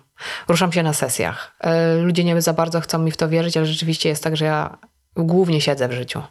[0.47, 1.55] Ruszam się na sesjach.
[1.59, 4.45] E, ludzie nie za bardzo chcą mi w to wierzyć, ale rzeczywiście jest tak, że
[4.45, 4.77] ja
[5.15, 6.21] głównie siedzę w życiu.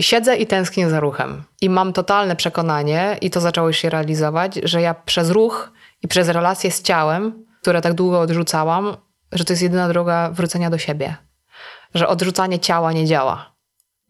[0.00, 1.42] Siedzę i tęsknię za ruchem.
[1.60, 6.28] I mam totalne przekonanie, i to zaczęło się realizować, że ja przez ruch i przez
[6.28, 8.96] relacje z ciałem, które tak długo odrzucałam,
[9.32, 11.16] że to jest jedyna droga wrócenia do siebie.
[11.94, 13.55] Że odrzucanie ciała nie działa.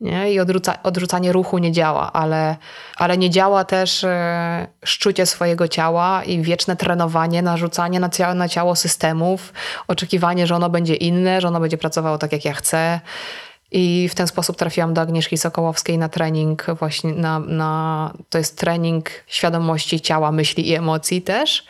[0.00, 0.32] Nie?
[0.32, 2.56] I odrzuca, odrzucanie ruchu nie działa, ale,
[2.96, 8.48] ale nie działa też e, szczucie swojego ciała i wieczne trenowanie, narzucanie na, cia na
[8.48, 9.52] ciało systemów,
[9.88, 13.00] oczekiwanie, że ono będzie inne, że ono będzie pracowało tak, jak ja chcę.
[13.70, 18.58] I w ten sposób trafiłam do Agnieszki Sokołowskiej na trening właśnie na, na to jest
[18.58, 21.66] trening świadomości ciała, myśli i emocji też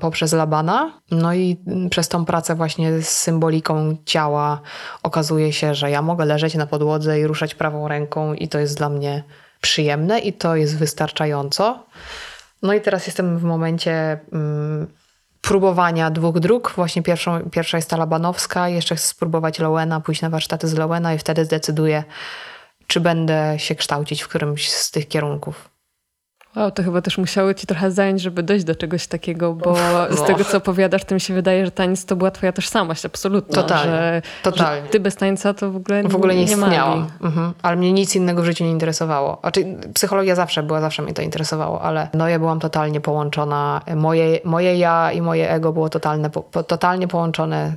[0.00, 1.00] poprzez Labana.
[1.10, 1.56] No i
[1.90, 4.60] przez tą pracę właśnie z symboliką ciała
[5.02, 8.76] okazuje się, że ja mogę leżeć na podłodze i ruszać prawą ręką i to jest
[8.76, 9.24] dla mnie
[9.60, 11.86] przyjemne i to jest wystarczająco.
[12.62, 14.86] No i teraz jestem w momencie mm,
[15.40, 16.72] próbowania dwóch dróg.
[16.76, 21.14] Właśnie pierwszą, pierwsza jest ta labanowska, jeszcze chcę spróbować Lowena, pójść na warsztaty z Lowena
[21.14, 22.04] i wtedy zdecyduję,
[22.86, 25.70] czy będę się kształcić w którymś z tych kierunków.
[26.56, 29.76] Wow, to chyba też musiało ci trochę zająć, żeby dojść do czegoś takiego, bo
[30.10, 30.16] no.
[30.16, 33.62] z tego, co opowiadasz, to mi się wydaje, że taniec to była twoja tożsamość absolutna.
[33.62, 33.92] Totalnie.
[33.92, 34.82] Że, totalnie.
[34.82, 37.08] Że ty bez tańca to w ogóle, w ogóle nie, nie istniałam.
[37.20, 37.52] Mhm.
[37.62, 39.38] Ale mnie nic innego w życiu nie interesowało.
[39.40, 43.80] Znaczy, psychologia zawsze była, zawsze mnie to interesowało, ale no ja byłam totalnie połączona.
[43.96, 47.76] Moje, moje ja i moje ego było totalne, po, totalnie połączone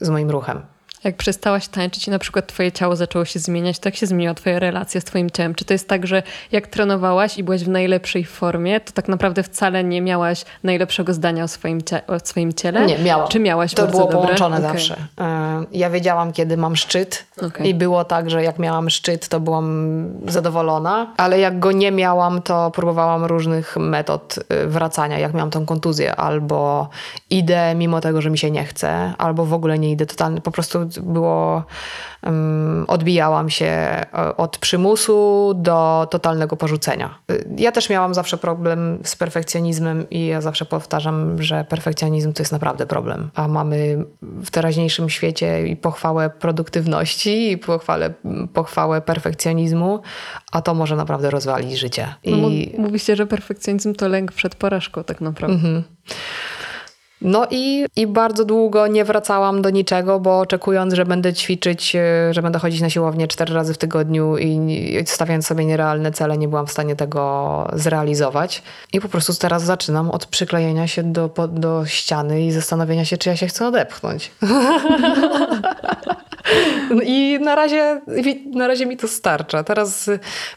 [0.00, 0.62] z moim ruchem.
[1.04, 4.34] Jak przestałaś tańczyć i na przykład twoje ciało zaczęło się zmieniać, to jak się zmieniła
[4.34, 5.54] twoja relacja z twoim ciałem?
[5.54, 6.22] Czy to jest tak, że
[6.52, 11.44] jak trenowałaś i byłaś w najlepszej formie, to tak naprawdę wcale nie miałaś najlepszego zdania
[11.44, 12.86] o swoim, o swoim ciele?
[12.86, 13.28] Nie, miałam.
[13.28, 14.16] Czy miałaś To było dobre?
[14.18, 14.68] połączone Okay.
[14.72, 14.96] zawsze.
[15.20, 17.66] E, Ja wiedziałam, kiedy mam szczyt Okay.
[17.66, 22.42] i było tak, że jak miałam szczyt, to byłam zadowolona, ale jak go nie miałam,
[22.42, 25.18] to próbowałam różnych metod y, wracania.
[25.18, 26.88] Jak miałam tą kontuzję, albo
[27.30, 30.40] idę mimo tego, że mi się nie chce, albo w ogóle nie idę totalnie.
[30.40, 31.64] Po prostu było,
[32.22, 37.14] um, odbijałam się e, od przymusu do totalnego porzucenia.
[37.56, 42.52] Ja też miałam zawsze problem z perfekcjonizmem i ja zawsze powtarzam, że perfekcjonizm to jest
[42.52, 43.30] naprawdę problem.
[43.34, 48.12] A mamy w teraźniejszym świecie i pochwałę produktywności, i pochwałę,
[48.52, 50.00] pochwałę perfekcjonizmu,
[50.52, 52.14] a to może naprawdę rozwalić życie.
[52.24, 52.30] I...
[52.30, 55.54] No, m- mówi się, że perfekcjonizm to lęk przed porażką tak naprawdę.
[55.56, 55.82] Mhm.
[57.24, 62.34] No i, i bardzo długo nie wracałam do niczego, bo oczekując, że będę ćwiczyć, e,
[62.34, 66.38] że będę chodzić na siłownię cztery razy w tygodniu i, i stawiając sobie nierealne cele,
[66.38, 68.62] nie byłam w stanie tego zrealizować.
[68.92, 73.28] I po prostu teraz zaczynam od przyklejenia się do, do ściany i zastanowienia się, czy
[73.28, 74.30] ja się chcę odepchnąć.
[77.04, 78.00] I na razie,
[78.54, 79.64] na razie mi to starcza.
[79.64, 80.10] Teraz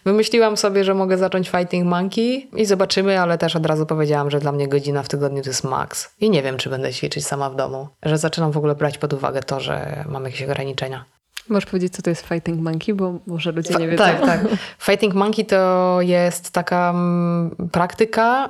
[0.06, 4.40] wymyśliłam sobie, że mogę zacząć Fighting Monkey i zobaczymy, ale też od razu powiedziałam, że
[4.40, 6.16] dla mnie godzina w tygodniu to jest maks.
[6.20, 7.88] I nie wiem, czy będę ćwiczyć sama w domu.
[8.04, 11.06] Że zaczynam w ogóle brać pod uwagę to, że mam jakieś ograniczenia.
[11.50, 14.04] Możesz powiedzieć, co to jest Fighting Monkey, bo może ludzie nie wiedzą.
[14.04, 14.42] Tak, tak.
[14.86, 18.50] Fighting Monkey to jest taka mm, praktyka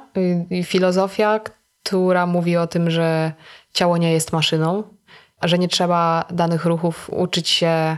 [0.49, 1.39] i filozofia,
[1.83, 3.31] która mówi o tym, że
[3.73, 4.83] ciało nie jest maszyną,
[5.43, 7.97] że nie trzeba danych ruchów uczyć się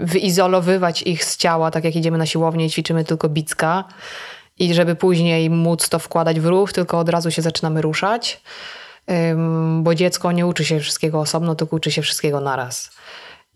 [0.00, 3.84] wyizolowywać ich z ciała, tak jak idziemy na siłownię i ćwiczymy tylko bicka
[4.58, 8.42] i żeby później móc to wkładać w ruch, tylko od razu się zaczynamy ruszać,
[9.78, 12.90] bo dziecko nie uczy się wszystkiego osobno, tylko uczy się wszystkiego naraz.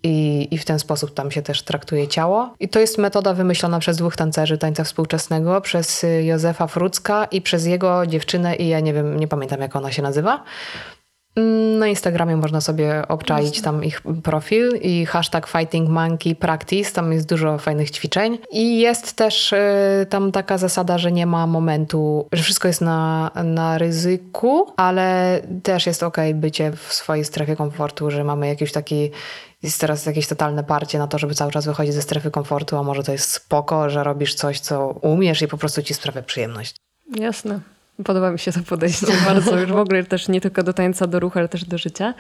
[0.05, 2.55] I, I w ten sposób tam się też traktuje ciało.
[2.61, 7.43] I to jest metoda wymyślona przez dwóch tancerzy tańca współczesnego, przez y, Józefa Frucka i
[7.43, 10.45] przez jego dziewczynę i ja nie wiem, nie pamiętam jak ona się nazywa.
[11.79, 16.93] Na Instagramie można sobie obczaić tam ich profil i hashtag Fighting Monkey Practice.
[16.93, 18.39] Tam jest dużo fajnych ćwiczeń.
[18.51, 23.31] I jest też y, tam taka zasada, że nie ma momentu, że wszystko jest na,
[23.45, 29.11] na ryzyku, ale też jest ok bycie w swojej strefie komfortu, że mamy jakiś taki.
[29.63, 32.83] Jest teraz jakieś totalne parcie na to, żeby cały czas wychodzić ze strefy komfortu, a
[32.83, 36.77] może to jest spoko, że robisz coś, co umiesz i po prostu ci sprawia przyjemność.
[37.17, 37.61] Jasne.
[38.05, 39.59] Podoba mi się to podejście bardzo.
[39.59, 42.15] Już w ogóle też nie tylko do tańca, do ruchu, ale też do życia.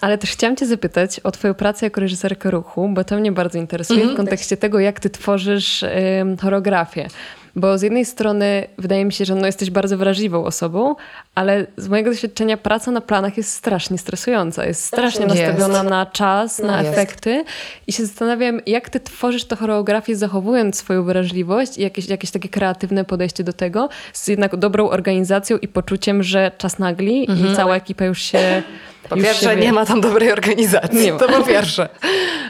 [0.00, 3.58] Ale też chciałam Cię zapytać o Twoją pracę jako reżyserkę ruchu, bo to mnie bardzo
[3.58, 7.08] interesuje w kontekście tego, jak Ty tworzysz ym, choreografię.
[7.56, 10.94] Bo z jednej strony wydaje mi się, że no, jesteś bardzo wrażliwą osobą,
[11.34, 14.66] ale z mojego doświadczenia praca na planach jest strasznie stresująca.
[14.66, 15.36] Jest strasznie Jest.
[15.36, 16.92] nastawiona na czas, na Jest.
[16.92, 17.44] efekty.
[17.86, 22.48] I się zastanawiam, jak ty tworzysz tę choreografię, zachowując swoją wrażliwość i jakieś, jakieś takie
[22.48, 27.76] kreatywne podejście do tego, z jednak dobrą organizacją i poczuciem, że czas nagli i cała
[27.76, 28.38] ekipa już się.
[28.38, 28.64] Mhm.
[29.08, 29.62] Po już pierwsze, się wie.
[29.62, 31.12] nie ma tam dobrej organizacji.
[31.18, 31.88] To po pierwsze.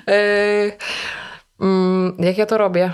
[0.07, 0.73] Yy,
[1.67, 2.93] mm, jak ja to robię?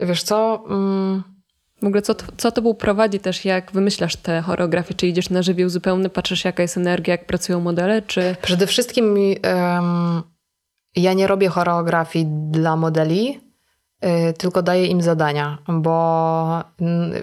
[0.00, 0.64] Wiesz co?
[0.70, 1.22] Mm,
[1.82, 4.94] W ogóle co, to- co tobą prowadzi też, jak wymyślasz te choreografie?
[4.94, 8.36] Czy idziesz na żywioł zupełny, patrzysz jaka jest energia, jak pracują modele, czy...
[8.42, 10.22] przede wszystkim em,
[10.96, 13.40] ja nie robię choreografii dla modeli,
[14.04, 16.64] y, tylko daję im zadania, bo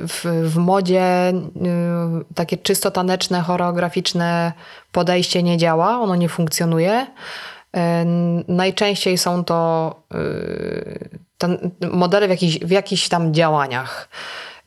[0.07, 4.53] w, w modzie y, takie czysto taneczne, choreograficzne
[4.91, 7.07] podejście nie działa, ono nie funkcjonuje.
[7.77, 7.79] Y,
[8.47, 14.09] Najczęściej są to y, tan- modele w jakichś, w jakichś tam działaniach.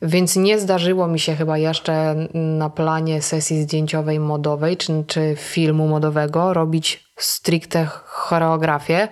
[0.01, 5.87] Więc nie zdarzyło mi się chyba jeszcze na planie sesji zdjęciowej modowej czy, czy filmu
[5.87, 9.07] modowego robić stricte choreografię.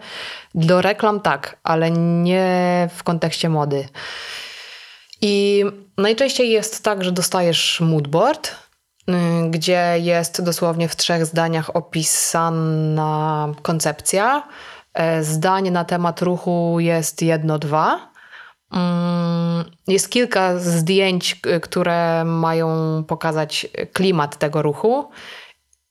[0.55, 3.87] Do reklam tak, ale nie w kontekście mody.
[5.21, 5.65] I
[5.97, 8.55] najczęściej jest tak, że dostajesz moodboard,
[9.49, 14.47] gdzie jest dosłownie w trzech zdaniach opisana koncepcja.
[14.93, 18.13] E, Zdanie na temat ruchu jest jedno, dwa.
[18.73, 22.67] Mm, jest kilka zdjęć, które mają
[23.07, 25.09] pokazać klimat tego ruchu.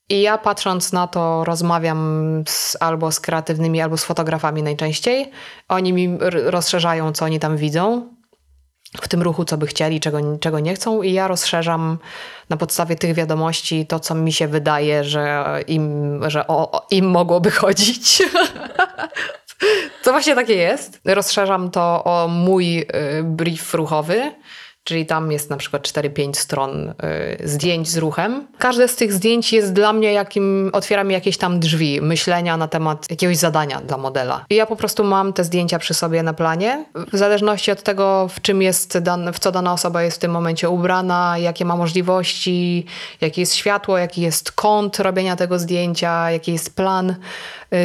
[0.08, 5.30] I ja patrząc na to, rozmawiam z, albo z kreatywnymi, albo z fotografami najczęściej.
[5.68, 8.08] Oni mi rozszerzają, co oni tam widzą
[9.00, 11.98] w tym ruchu, co by chcieli, czego, czego nie chcą, i ja rozszerzam
[12.48, 17.10] na podstawie tych wiadomości to, co mi się wydaje, że im, że o, o im
[17.10, 18.22] mogłoby chodzić.
[20.02, 21.00] to właśnie takie jest.
[21.04, 22.86] Rozszerzam to o mój y,
[23.22, 24.32] brief ruchowy
[24.84, 26.94] Czyli tam jest na przykład 4-5 stron y,
[27.44, 28.46] zdjęć z ruchem.
[28.58, 32.68] Każde z tych zdjęć jest dla mnie jakim, otwiera mi jakieś tam drzwi myślenia na
[32.68, 34.44] temat jakiegoś zadania dla modela.
[34.50, 36.84] I ja po prostu mam te zdjęcia przy sobie na planie.
[37.12, 40.30] W zależności od tego, w czym jest, dan, w co dana osoba jest w tym
[40.30, 42.86] momencie ubrana, jakie ma możliwości,
[43.20, 47.16] jakie jest światło, jaki jest kąt robienia tego zdjęcia, jaki jest plan,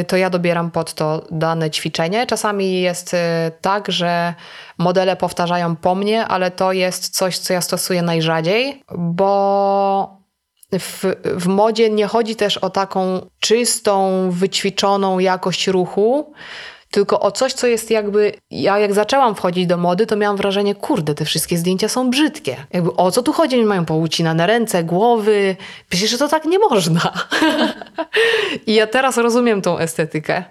[0.06, 2.26] to ja dobieram pod to dane ćwiczenie.
[2.26, 3.16] Czasami jest y,
[3.60, 4.34] tak, że
[4.78, 10.18] modele powtarzają po mnie, ale to jest coś, co ja stosuję najrzadziej, bo
[10.72, 16.32] w, w modzie nie chodzi też o taką czystą, wyćwiczoną jakość ruchu,
[16.90, 18.32] tylko o coś, co jest jakby.
[18.50, 22.56] Ja jak zaczęłam wchodzić do mody, to miałam wrażenie, kurde, te wszystkie zdjęcia są brzydkie.
[22.72, 23.56] Jakby o co tu chodzi?
[23.56, 25.56] Oni mają poucinane ręce, głowy.
[25.88, 27.00] Przecież to tak nie można.
[28.66, 30.44] I ja teraz rozumiem tą estetykę.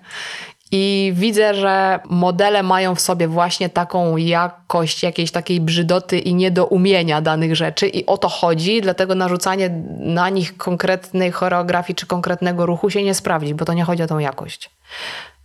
[0.72, 7.22] I widzę, że modele mają w sobie właśnie taką jakość jakiejś takiej brzydoty i niedoumienia
[7.22, 9.70] danych rzeczy, i o to chodzi, dlatego narzucanie
[10.00, 14.08] na nich konkretnej choreografii czy konkretnego ruchu się nie sprawdzi, bo to nie chodzi o
[14.08, 14.70] tą jakość.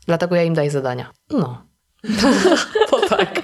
[0.07, 1.11] Dlatego ja im daję zadania.
[1.31, 1.63] No.
[2.91, 3.42] to tak.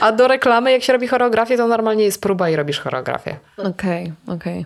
[0.00, 3.36] A do reklamy, jak się robi choreografię, to normalnie jest próba i robisz choreografię.
[3.56, 4.60] Okej, okay, okej.
[4.60, 4.64] Okay.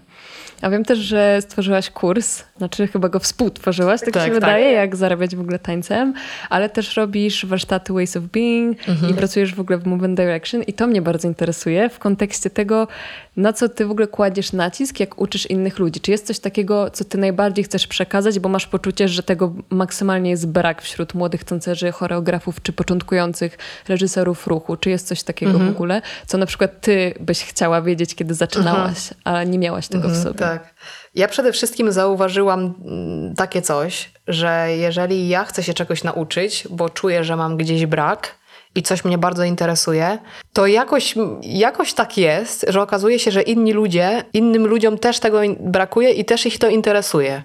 [0.63, 4.35] A wiem też, że stworzyłaś kurs, znaczy chyba go współtworzyłaś, tak, tak się tak.
[4.35, 6.15] wydaje, jak zarabiać w ogóle tańcem,
[6.51, 9.13] ale też robisz warsztaty Ways of Being mhm.
[9.13, 12.89] i pracujesz w ogóle w Movement Direction i to mnie bardzo interesuje w kontekście tego,
[13.37, 16.01] na co ty w ogóle kładziesz nacisk, jak uczysz innych ludzi.
[16.01, 20.31] Czy jest coś takiego, co ty najbardziej chcesz przekazać, bo masz poczucie, że tego maksymalnie
[20.31, 23.59] jest brak wśród młodych tancerzy, choreografów czy początkujących
[23.89, 24.77] reżyserów ruchu?
[24.77, 25.73] Czy jest coś takiego mhm.
[25.73, 29.21] w ogóle, co na przykład ty byś chciała wiedzieć, kiedy zaczynałaś, mhm.
[29.25, 30.39] a nie miałaś tego w sobie?
[30.39, 30.75] Tak.
[31.15, 36.91] Ja przede wszystkim zauważyłam mm, takie coś, że jeżeli ja chcę się czegoś nauczyć, bo
[36.91, 38.35] czuję, że mam gdzieś brak,
[38.75, 40.19] i coś mnie bardzo interesuje,
[40.53, 45.41] to jakoś, jakoś tak jest, że okazuje się, że inni ludzie, innym ludziom też tego
[45.61, 47.43] brakuje i też ich to interesuje.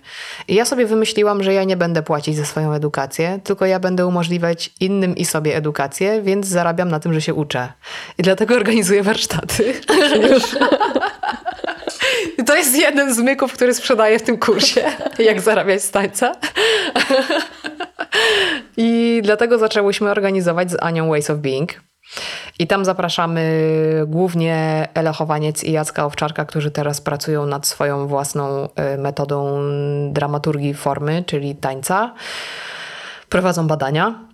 [0.48, 4.08] I ja sobie wymyśliłam, że ja nie będę płacić za swoją edukację, tylko ja będę
[4.08, 7.74] umożliwiać innym i sobie edukację, więc zarabiam na tym, że się uczę.
[8.18, 9.74] I dlatego organizuję warsztaty.
[12.46, 14.82] To jest jeden z myków, który sprzedaję w tym kursie,
[15.20, 16.32] jak zarabiać z tańca.
[18.78, 21.88] I dlatego zaczęłyśmy organizować z Anią Ways of Being.
[22.60, 23.64] I tam zapraszamy
[24.08, 29.60] głównie Ele Chowaniec i Jacka Owczarka, którzy teraz pracują nad swoją własną y, metodą
[30.12, 32.14] dramaturgii formy, czyli tańca.
[33.30, 34.28] Prowadzą badania.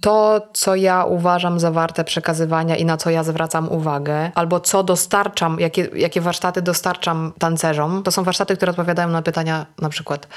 [0.00, 4.82] To, co ja uważam za warte przekazywania i na co ja zwracam uwagę, albo co
[4.82, 10.28] dostarczam, jakie, jakie warsztaty dostarczam tancerzom, to są warsztaty, które odpowiadają na pytania na przykład,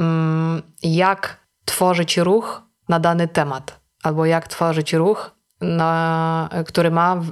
[0.00, 7.22] mm, jak tworzyć ruch na dany temat, albo jak tworzyć ruch, na, który ma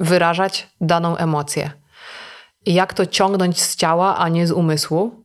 [0.00, 1.70] wyrażać daną emocję.
[2.66, 5.24] I jak to ciągnąć z ciała, a nie z umysłu.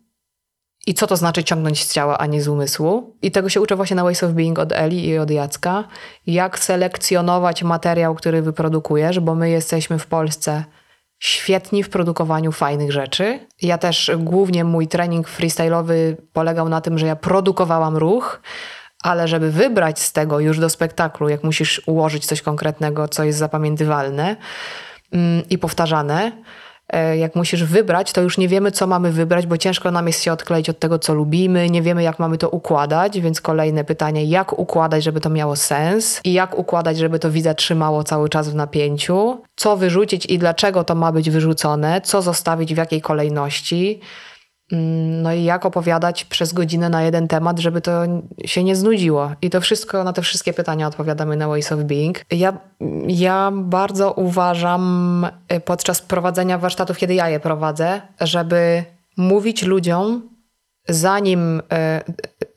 [0.87, 3.17] I co to znaczy ciągnąć z ciała, a nie z umysłu.
[3.21, 5.83] I tego się uczę właśnie na Ways of Being od Eli i od Jacka.
[6.27, 10.63] Jak selekcjonować materiał, który wyprodukujesz, bo my jesteśmy w Polsce
[11.19, 13.39] świetni w produkowaniu fajnych rzeczy.
[13.61, 18.41] Ja też głównie mój trening freestyle'owy polegał na tym, że ja produkowałam ruch,
[19.03, 23.39] ale żeby wybrać z tego już do spektaklu, jak musisz ułożyć coś konkretnego, co jest
[23.39, 24.35] zapamiętywalne
[25.11, 26.31] mm, i powtarzane,
[27.17, 30.31] jak musisz wybrać, to już nie wiemy, co mamy wybrać, bo ciężko nam jest się
[30.31, 34.59] odkleić od tego, co lubimy, nie wiemy, jak mamy to układać, więc kolejne pytanie, jak
[34.59, 36.21] układać, żeby to miało sens?
[36.23, 40.83] I jak układać, żeby to widza trzymało cały czas w napięciu, co wyrzucić i dlaczego
[40.83, 43.99] to ma być wyrzucone, co zostawić w jakiej kolejności.
[44.71, 47.91] Mm, no i jak opowiadać przez godzinę na jeden temat, żeby to
[48.45, 49.31] się nie znudziło.
[49.41, 52.25] I to wszystko, na te wszystkie pytania odpowiadamy na Ways of Being.
[52.31, 52.57] Ja,
[53.07, 58.83] ja bardzo uważam y, podczas prowadzenia warsztatów, kiedy ja je prowadzę, żeby
[59.17, 60.29] mówić ludziom,
[60.87, 61.61] zanim, y,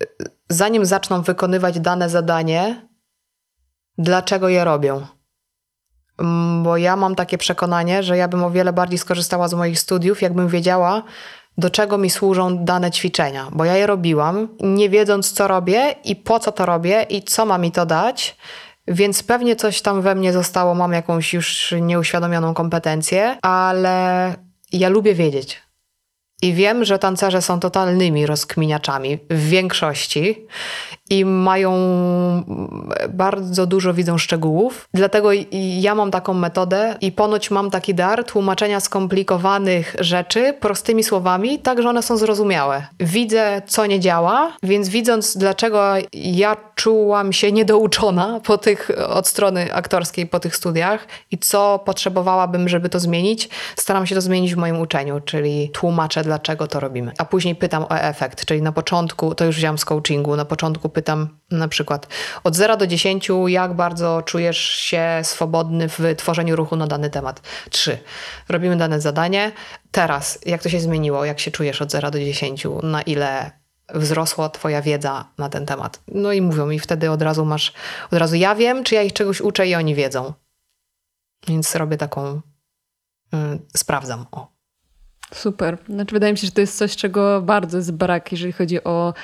[0.02, 2.88] y, zanim zaczną wykonywać dane zadanie,
[3.98, 5.06] dlaczego je robią.
[6.18, 9.78] Mm, bo ja mam takie przekonanie, że ja bym o wiele bardziej skorzystała z moich
[9.78, 11.02] studiów, jakbym wiedziała,
[11.58, 16.16] do czego mi służą dane ćwiczenia, bo ja je robiłam, nie wiedząc, co robię i
[16.16, 18.36] po co to robię i co ma mi to dać.
[18.88, 24.34] Więc pewnie coś tam we mnie zostało, mam jakąś już nieuświadomioną kompetencję, ale
[24.72, 25.62] ja lubię wiedzieć.
[26.42, 30.46] I wiem, że tancerze są totalnymi rozkminiaczami w większości
[31.12, 31.72] i mają
[33.08, 34.88] bardzo dużo widzą szczegółów.
[34.94, 35.30] Dlatego
[35.80, 41.82] ja mam taką metodę i ponoć mam taki dar tłumaczenia skomplikowanych rzeczy prostymi słowami, tak
[41.82, 42.86] że one są zrozumiałe.
[43.00, 49.74] Widzę, co nie działa, więc widząc, dlaczego ja czułam się niedouczona po tych, od strony
[49.74, 54.58] aktorskiej po tych studiach i co potrzebowałabym, żeby to zmienić, staram się to zmienić w
[54.58, 57.12] moim uczeniu, czyli tłumaczę, dlaczego to robimy.
[57.18, 60.88] A później pytam o efekt, czyli na początku, to już wziąłem z coachingu, na początku
[60.88, 61.01] pytam
[61.50, 62.06] na przykład
[62.44, 67.42] od 0 do 10, jak bardzo czujesz się swobodny w tworzeniu ruchu na dany temat.
[67.70, 67.98] 3.
[68.48, 69.52] Robimy dane zadanie.
[69.90, 71.24] Teraz, jak to się zmieniło?
[71.24, 72.66] Jak się czujesz od 0 do 10?
[72.82, 73.50] Na ile
[73.94, 76.00] wzrosła twoja wiedza na ten temat?
[76.08, 77.72] No i mówią mi wtedy od razu masz,
[78.10, 80.32] od razu ja wiem, czy ja ich czegoś uczę i oni wiedzą.
[81.48, 82.40] Więc robię taką,
[83.32, 83.38] yy,
[83.76, 84.26] sprawdzam.
[84.30, 84.52] O.
[85.34, 85.78] Super.
[85.88, 89.14] Znaczy, wydaje mi się, że to jest coś, czego bardzo jest brak, jeżeli chodzi o,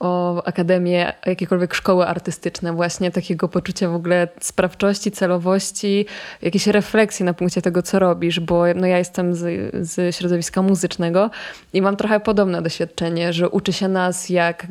[0.00, 6.06] o akademię, jakiekolwiek szkoły artystyczne, właśnie takiego poczucia w ogóle sprawczości, celowości,
[6.42, 11.30] jakiejś refleksji na punkcie tego, co robisz, bo no, ja jestem z, z środowiska muzycznego
[11.72, 14.66] i mam trochę podobne doświadczenie, że uczy się nas, jak,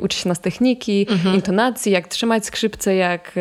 [0.00, 1.34] uczy się nas techniki, mhm.
[1.34, 3.32] intonacji, jak trzymać skrzypce, jak,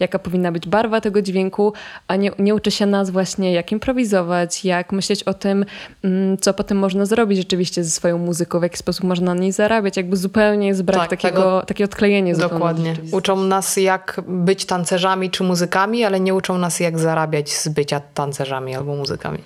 [0.00, 1.72] jaka powinna być barwa tego dźwięku,
[2.08, 5.64] a nie, nie uczy się nas właśnie, jak improwizować, jak myśleć o tym,
[6.04, 9.52] mm, co potem można zrobić rzeczywiście ze swoją muzyką, w jaki sposób można na niej
[9.52, 12.96] zarabiać, jakby zupełnie jest brak tak, takiego, tego, takie odklejenie Dokładnie.
[13.12, 18.00] Uczą nas jak być tancerzami czy muzykami, ale nie uczą nas jak zarabiać z bycia
[18.14, 19.38] tancerzami albo muzykami.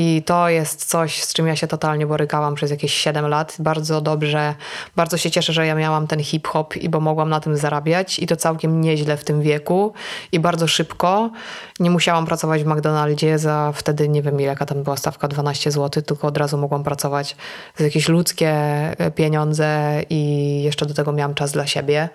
[0.00, 3.56] I to jest coś, z czym ja się totalnie borykałam przez jakieś 7 lat.
[3.58, 4.54] Bardzo dobrze,
[4.96, 8.26] bardzo się cieszę, że ja miałam ten hip-hop i bo mogłam na tym zarabiać i
[8.26, 9.92] to całkiem nieźle w tym wieku
[10.32, 11.30] i bardzo szybko.
[11.80, 16.02] Nie musiałam pracować w McDonaldzie za wtedy, nie wiem jaka tam była stawka, 12 zł,
[16.02, 17.36] tylko od razu mogłam pracować
[17.76, 22.08] za jakieś ludzkie e, pieniądze i jeszcze do tego miałam czas dla siebie.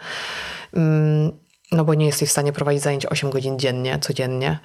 [0.73, 1.31] Mm,
[1.71, 4.59] no bo nie jesteś w stanie prowadzić zajęć 8 godzin dziennie, codziennie.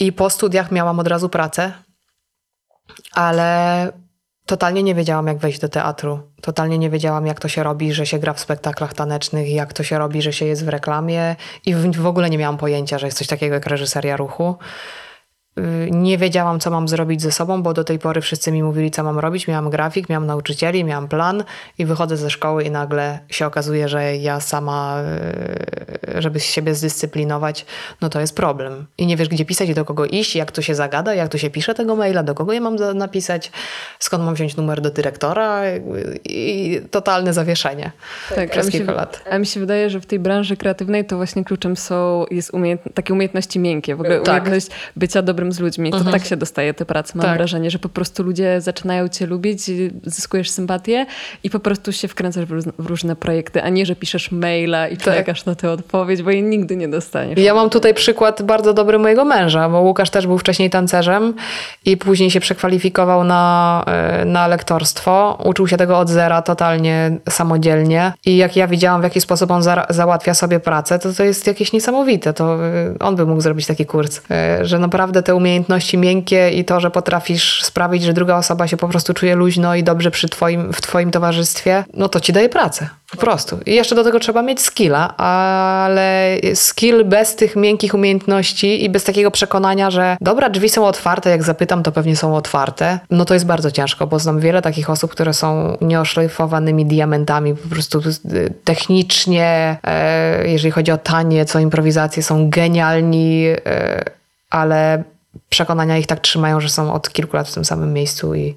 [0.00, 1.72] I po studiach miałam od razu pracę,
[3.12, 3.92] ale
[4.46, 6.20] totalnie nie wiedziałam, jak wejść do teatru.
[6.40, 9.82] Totalnie nie wiedziałam, jak to się robi, że się gra w spektaklach tanecznych, jak to
[9.82, 11.36] się robi, że się jest w reklamie
[11.66, 14.56] i w ogóle nie miałam pojęcia, że jest coś takiego jak reżyseria ruchu.
[15.58, 18.90] Y, nie wiedziałam, co mam zrobić ze sobą, bo do tej pory wszyscy mi mówili,
[18.90, 19.48] co mam robić.
[19.48, 21.44] Miałam grafik, miałam nauczycieli, miałam plan
[21.78, 25.02] i wychodzę ze szkoły i nagle się okazuje, że ja sama,
[26.16, 27.66] y, żeby siebie zdyscyplinować,
[28.00, 28.86] no to jest problem.
[28.98, 31.50] I nie wiesz, gdzie pisać, do kogo iść, jak to się zagada, jak to się
[31.50, 33.52] pisze tego maila, do kogo ja mam napisać,
[33.98, 35.62] skąd mam wziąć numer do dyrektora
[36.24, 37.92] i totalne zawieszenie
[38.34, 39.22] tak, przez kilka lat.
[39.30, 42.52] A mi się wydaje, że w tej branży kreatywnej to właśnie kluczem są, jest
[42.94, 44.42] takie umiejętności miękkie, w ogóle tak.
[44.42, 45.90] umiejętność bycia dobrym dobrym z ludźmi.
[45.90, 46.12] To mhm.
[46.12, 47.36] tak się dostaje te prace, mam tak.
[47.36, 49.70] wrażenie, że po prostu ludzie zaczynają cię lubić,
[50.04, 51.06] zyskujesz sympatię
[51.44, 52.44] i po prostu się wkręcasz
[52.78, 55.14] w różne projekty, a nie, że piszesz maila i tak.
[55.14, 57.38] czekasz na tę odpowiedź, bo jej nigdy nie dostaniesz.
[57.38, 61.34] Ja mam tutaj przykład bardzo dobry mojego męża, bo Łukasz też był wcześniej tancerzem
[61.84, 65.38] i później się przekwalifikował na, e, na lektorstwo.
[65.44, 69.62] Uczył się tego od zera totalnie samodzielnie i jak ja widziałam, w jaki sposób on
[69.62, 72.32] za, załatwia sobie pracę, to to jest jakieś niesamowite.
[72.32, 76.50] To e, on by mógł zrobić taki kurs, e, że naprawdę te te umiejętności miękkie
[76.50, 80.10] i to, że potrafisz sprawić, że druga osoba się po prostu czuje luźno i dobrze
[80.10, 82.88] przy twoim, w twoim towarzystwie, no to ci daje pracę.
[83.10, 83.58] Po prostu.
[83.66, 89.04] I jeszcze do tego trzeba mieć skilla, ale skill bez tych miękkich umiejętności i bez
[89.04, 93.34] takiego przekonania, że dobra, drzwi są otwarte, jak zapytam, to pewnie są otwarte, no to
[93.34, 98.00] jest bardzo ciężko, bo znam wiele takich osób, które są nieoszlifowanymi diamentami, po prostu
[98.64, 104.04] technicznie, e, jeżeli chodzi o taniec, o improwizację, są genialni, e,
[104.50, 105.04] ale
[105.48, 108.54] przekonania ich tak trzymają, że są od kilku lat w tym samym miejscu i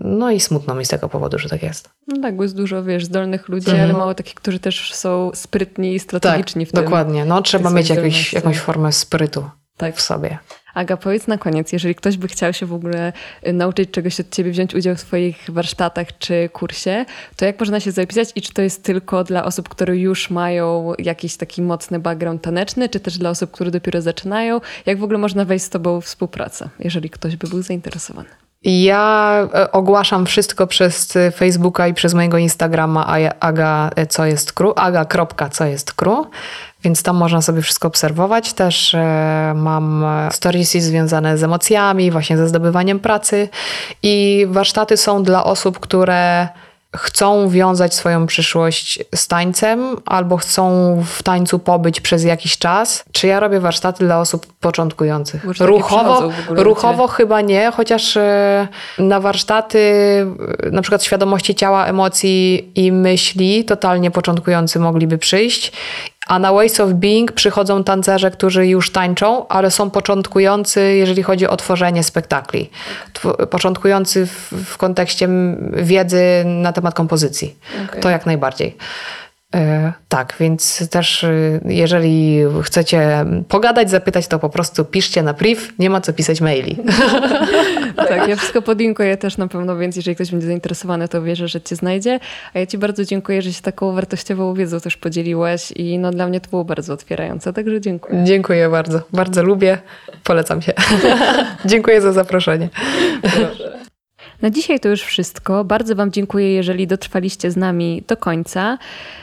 [0.00, 1.90] no i smutno mi z tego powodu, że tak jest.
[2.08, 3.90] No tak, bo jest dużo, wiesz, zdolnych ludzi, mhm.
[3.90, 6.84] ale mało takich, którzy też są sprytni i strategiczni tak, w tym.
[6.84, 7.24] dokładnie.
[7.24, 9.96] No trzeba mieć jakieś, jakąś formę sprytu tak.
[9.96, 10.38] w sobie.
[10.74, 13.12] Aga, powiedz na koniec, jeżeli ktoś by chciał się w ogóle
[13.46, 17.04] y, nauczyć czegoś od ciebie, wziąć udział w swoich warsztatach czy kursie,
[17.36, 20.92] to jak można się zapisać i czy to jest tylko dla osób, które już mają
[20.98, 24.60] jakiś taki mocny background taneczny, czy też dla osób, które dopiero zaczynają?
[24.86, 28.43] Jak w ogóle można wejść z tobą w współpracę, jeżeli ktoś by był zainteresowany?
[28.64, 33.06] Ja e, ogłaszam wszystko przez e, Facebooka i przez mojego Instagrama
[33.40, 35.06] aga e, co jest kru, aga.
[35.50, 36.26] co jest kru,
[36.84, 38.52] więc tam można sobie wszystko obserwować.
[38.52, 38.96] Też
[39.54, 43.48] mam storiesy związane z emocjami, właśnie ze zdobywaniem pracy
[44.02, 46.48] i warsztaty są dla osób, które
[46.96, 50.64] chcą wiązać swoją przyszłość z tańcem albo chcą
[51.06, 53.04] w tańcu pobyć przez jakiś czas.
[53.12, 55.44] Czy ja robię warsztaty dla osób początkujących?
[55.44, 58.68] Może Ruchowo, ruchowo chyba nie, chociaż e,
[58.98, 59.78] na warsztaty
[60.62, 65.72] e, na przykład świadomości ciała, emocji i myśli totalnie początkujący mogliby przyjść.
[66.26, 71.46] A na Ways of Being przychodzą tancerze, którzy już tańczą, ale są początkujący, jeżeli chodzi
[71.46, 72.70] o tworzenie spektakli.
[73.12, 75.28] Tw- początkujący w, w kontekście
[75.72, 77.56] wiedzy na temat kompozycji.
[77.88, 78.02] Okej.
[78.02, 78.76] To jak najbardziej.
[79.54, 85.62] E, tak, więc też e, jeżeli chcecie pogadać, zapytać, to po prostu piszcie na priv,
[85.78, 86.76] nie ma co pisać maili.
[87.96, 91.60] Tak, ja wszystko podlinkuję też na pewno, więc jeżeli ktoś będzie zainteresowany, to wierzę, że
[91.60, 92.20] cię znajdzie.
[92.54, 96.26] A ja ci bardzo dziękuję, że się taką wartościową wiedzą też podzieliłaś i no dla
[96.26, 98.24] mnie to było bardzo otwierające, także dziękuję.
[98.24, 99.00] Dziękuję bardzo.
[99.12, 99.78] Bardzo lubię.
[100.24, 100.72] Polecam się.
[101.64, 102.68] Dziękuję za zaproszenie.
[104.44, 105.64] Na dzisiaj to już wszystko.
[105.64, 108.78] Bardzo Wam dziękuję, jeżeli dotrwaliście z nami do końca.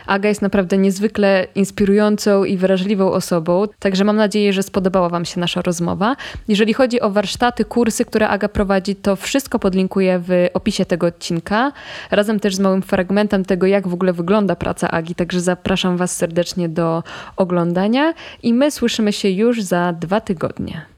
[0.07, 5.39] Aga jest naprawdę niezwykle inspirującą i wrażliwą osobą, także mam nadzieję, że spodobała Wam się
[5.39, 6.15] nasza rozmowa.
[6.47, 11.71] Jeżeli chodzi o warsztaty, kursy, które Aga prowadzi, to wszystko podlinkuję w opisie tego odcinka,
[12.11, 16.15] razem też z małym fragmentem tego, jak w ogóle wygląda praca Agi, także zapraszam Was
[16.15, 17.03] serdecznie do
[17.37, 18.13] oglądania
[18.43, 20.91] i my słyszymy się już za dwa tygodnie.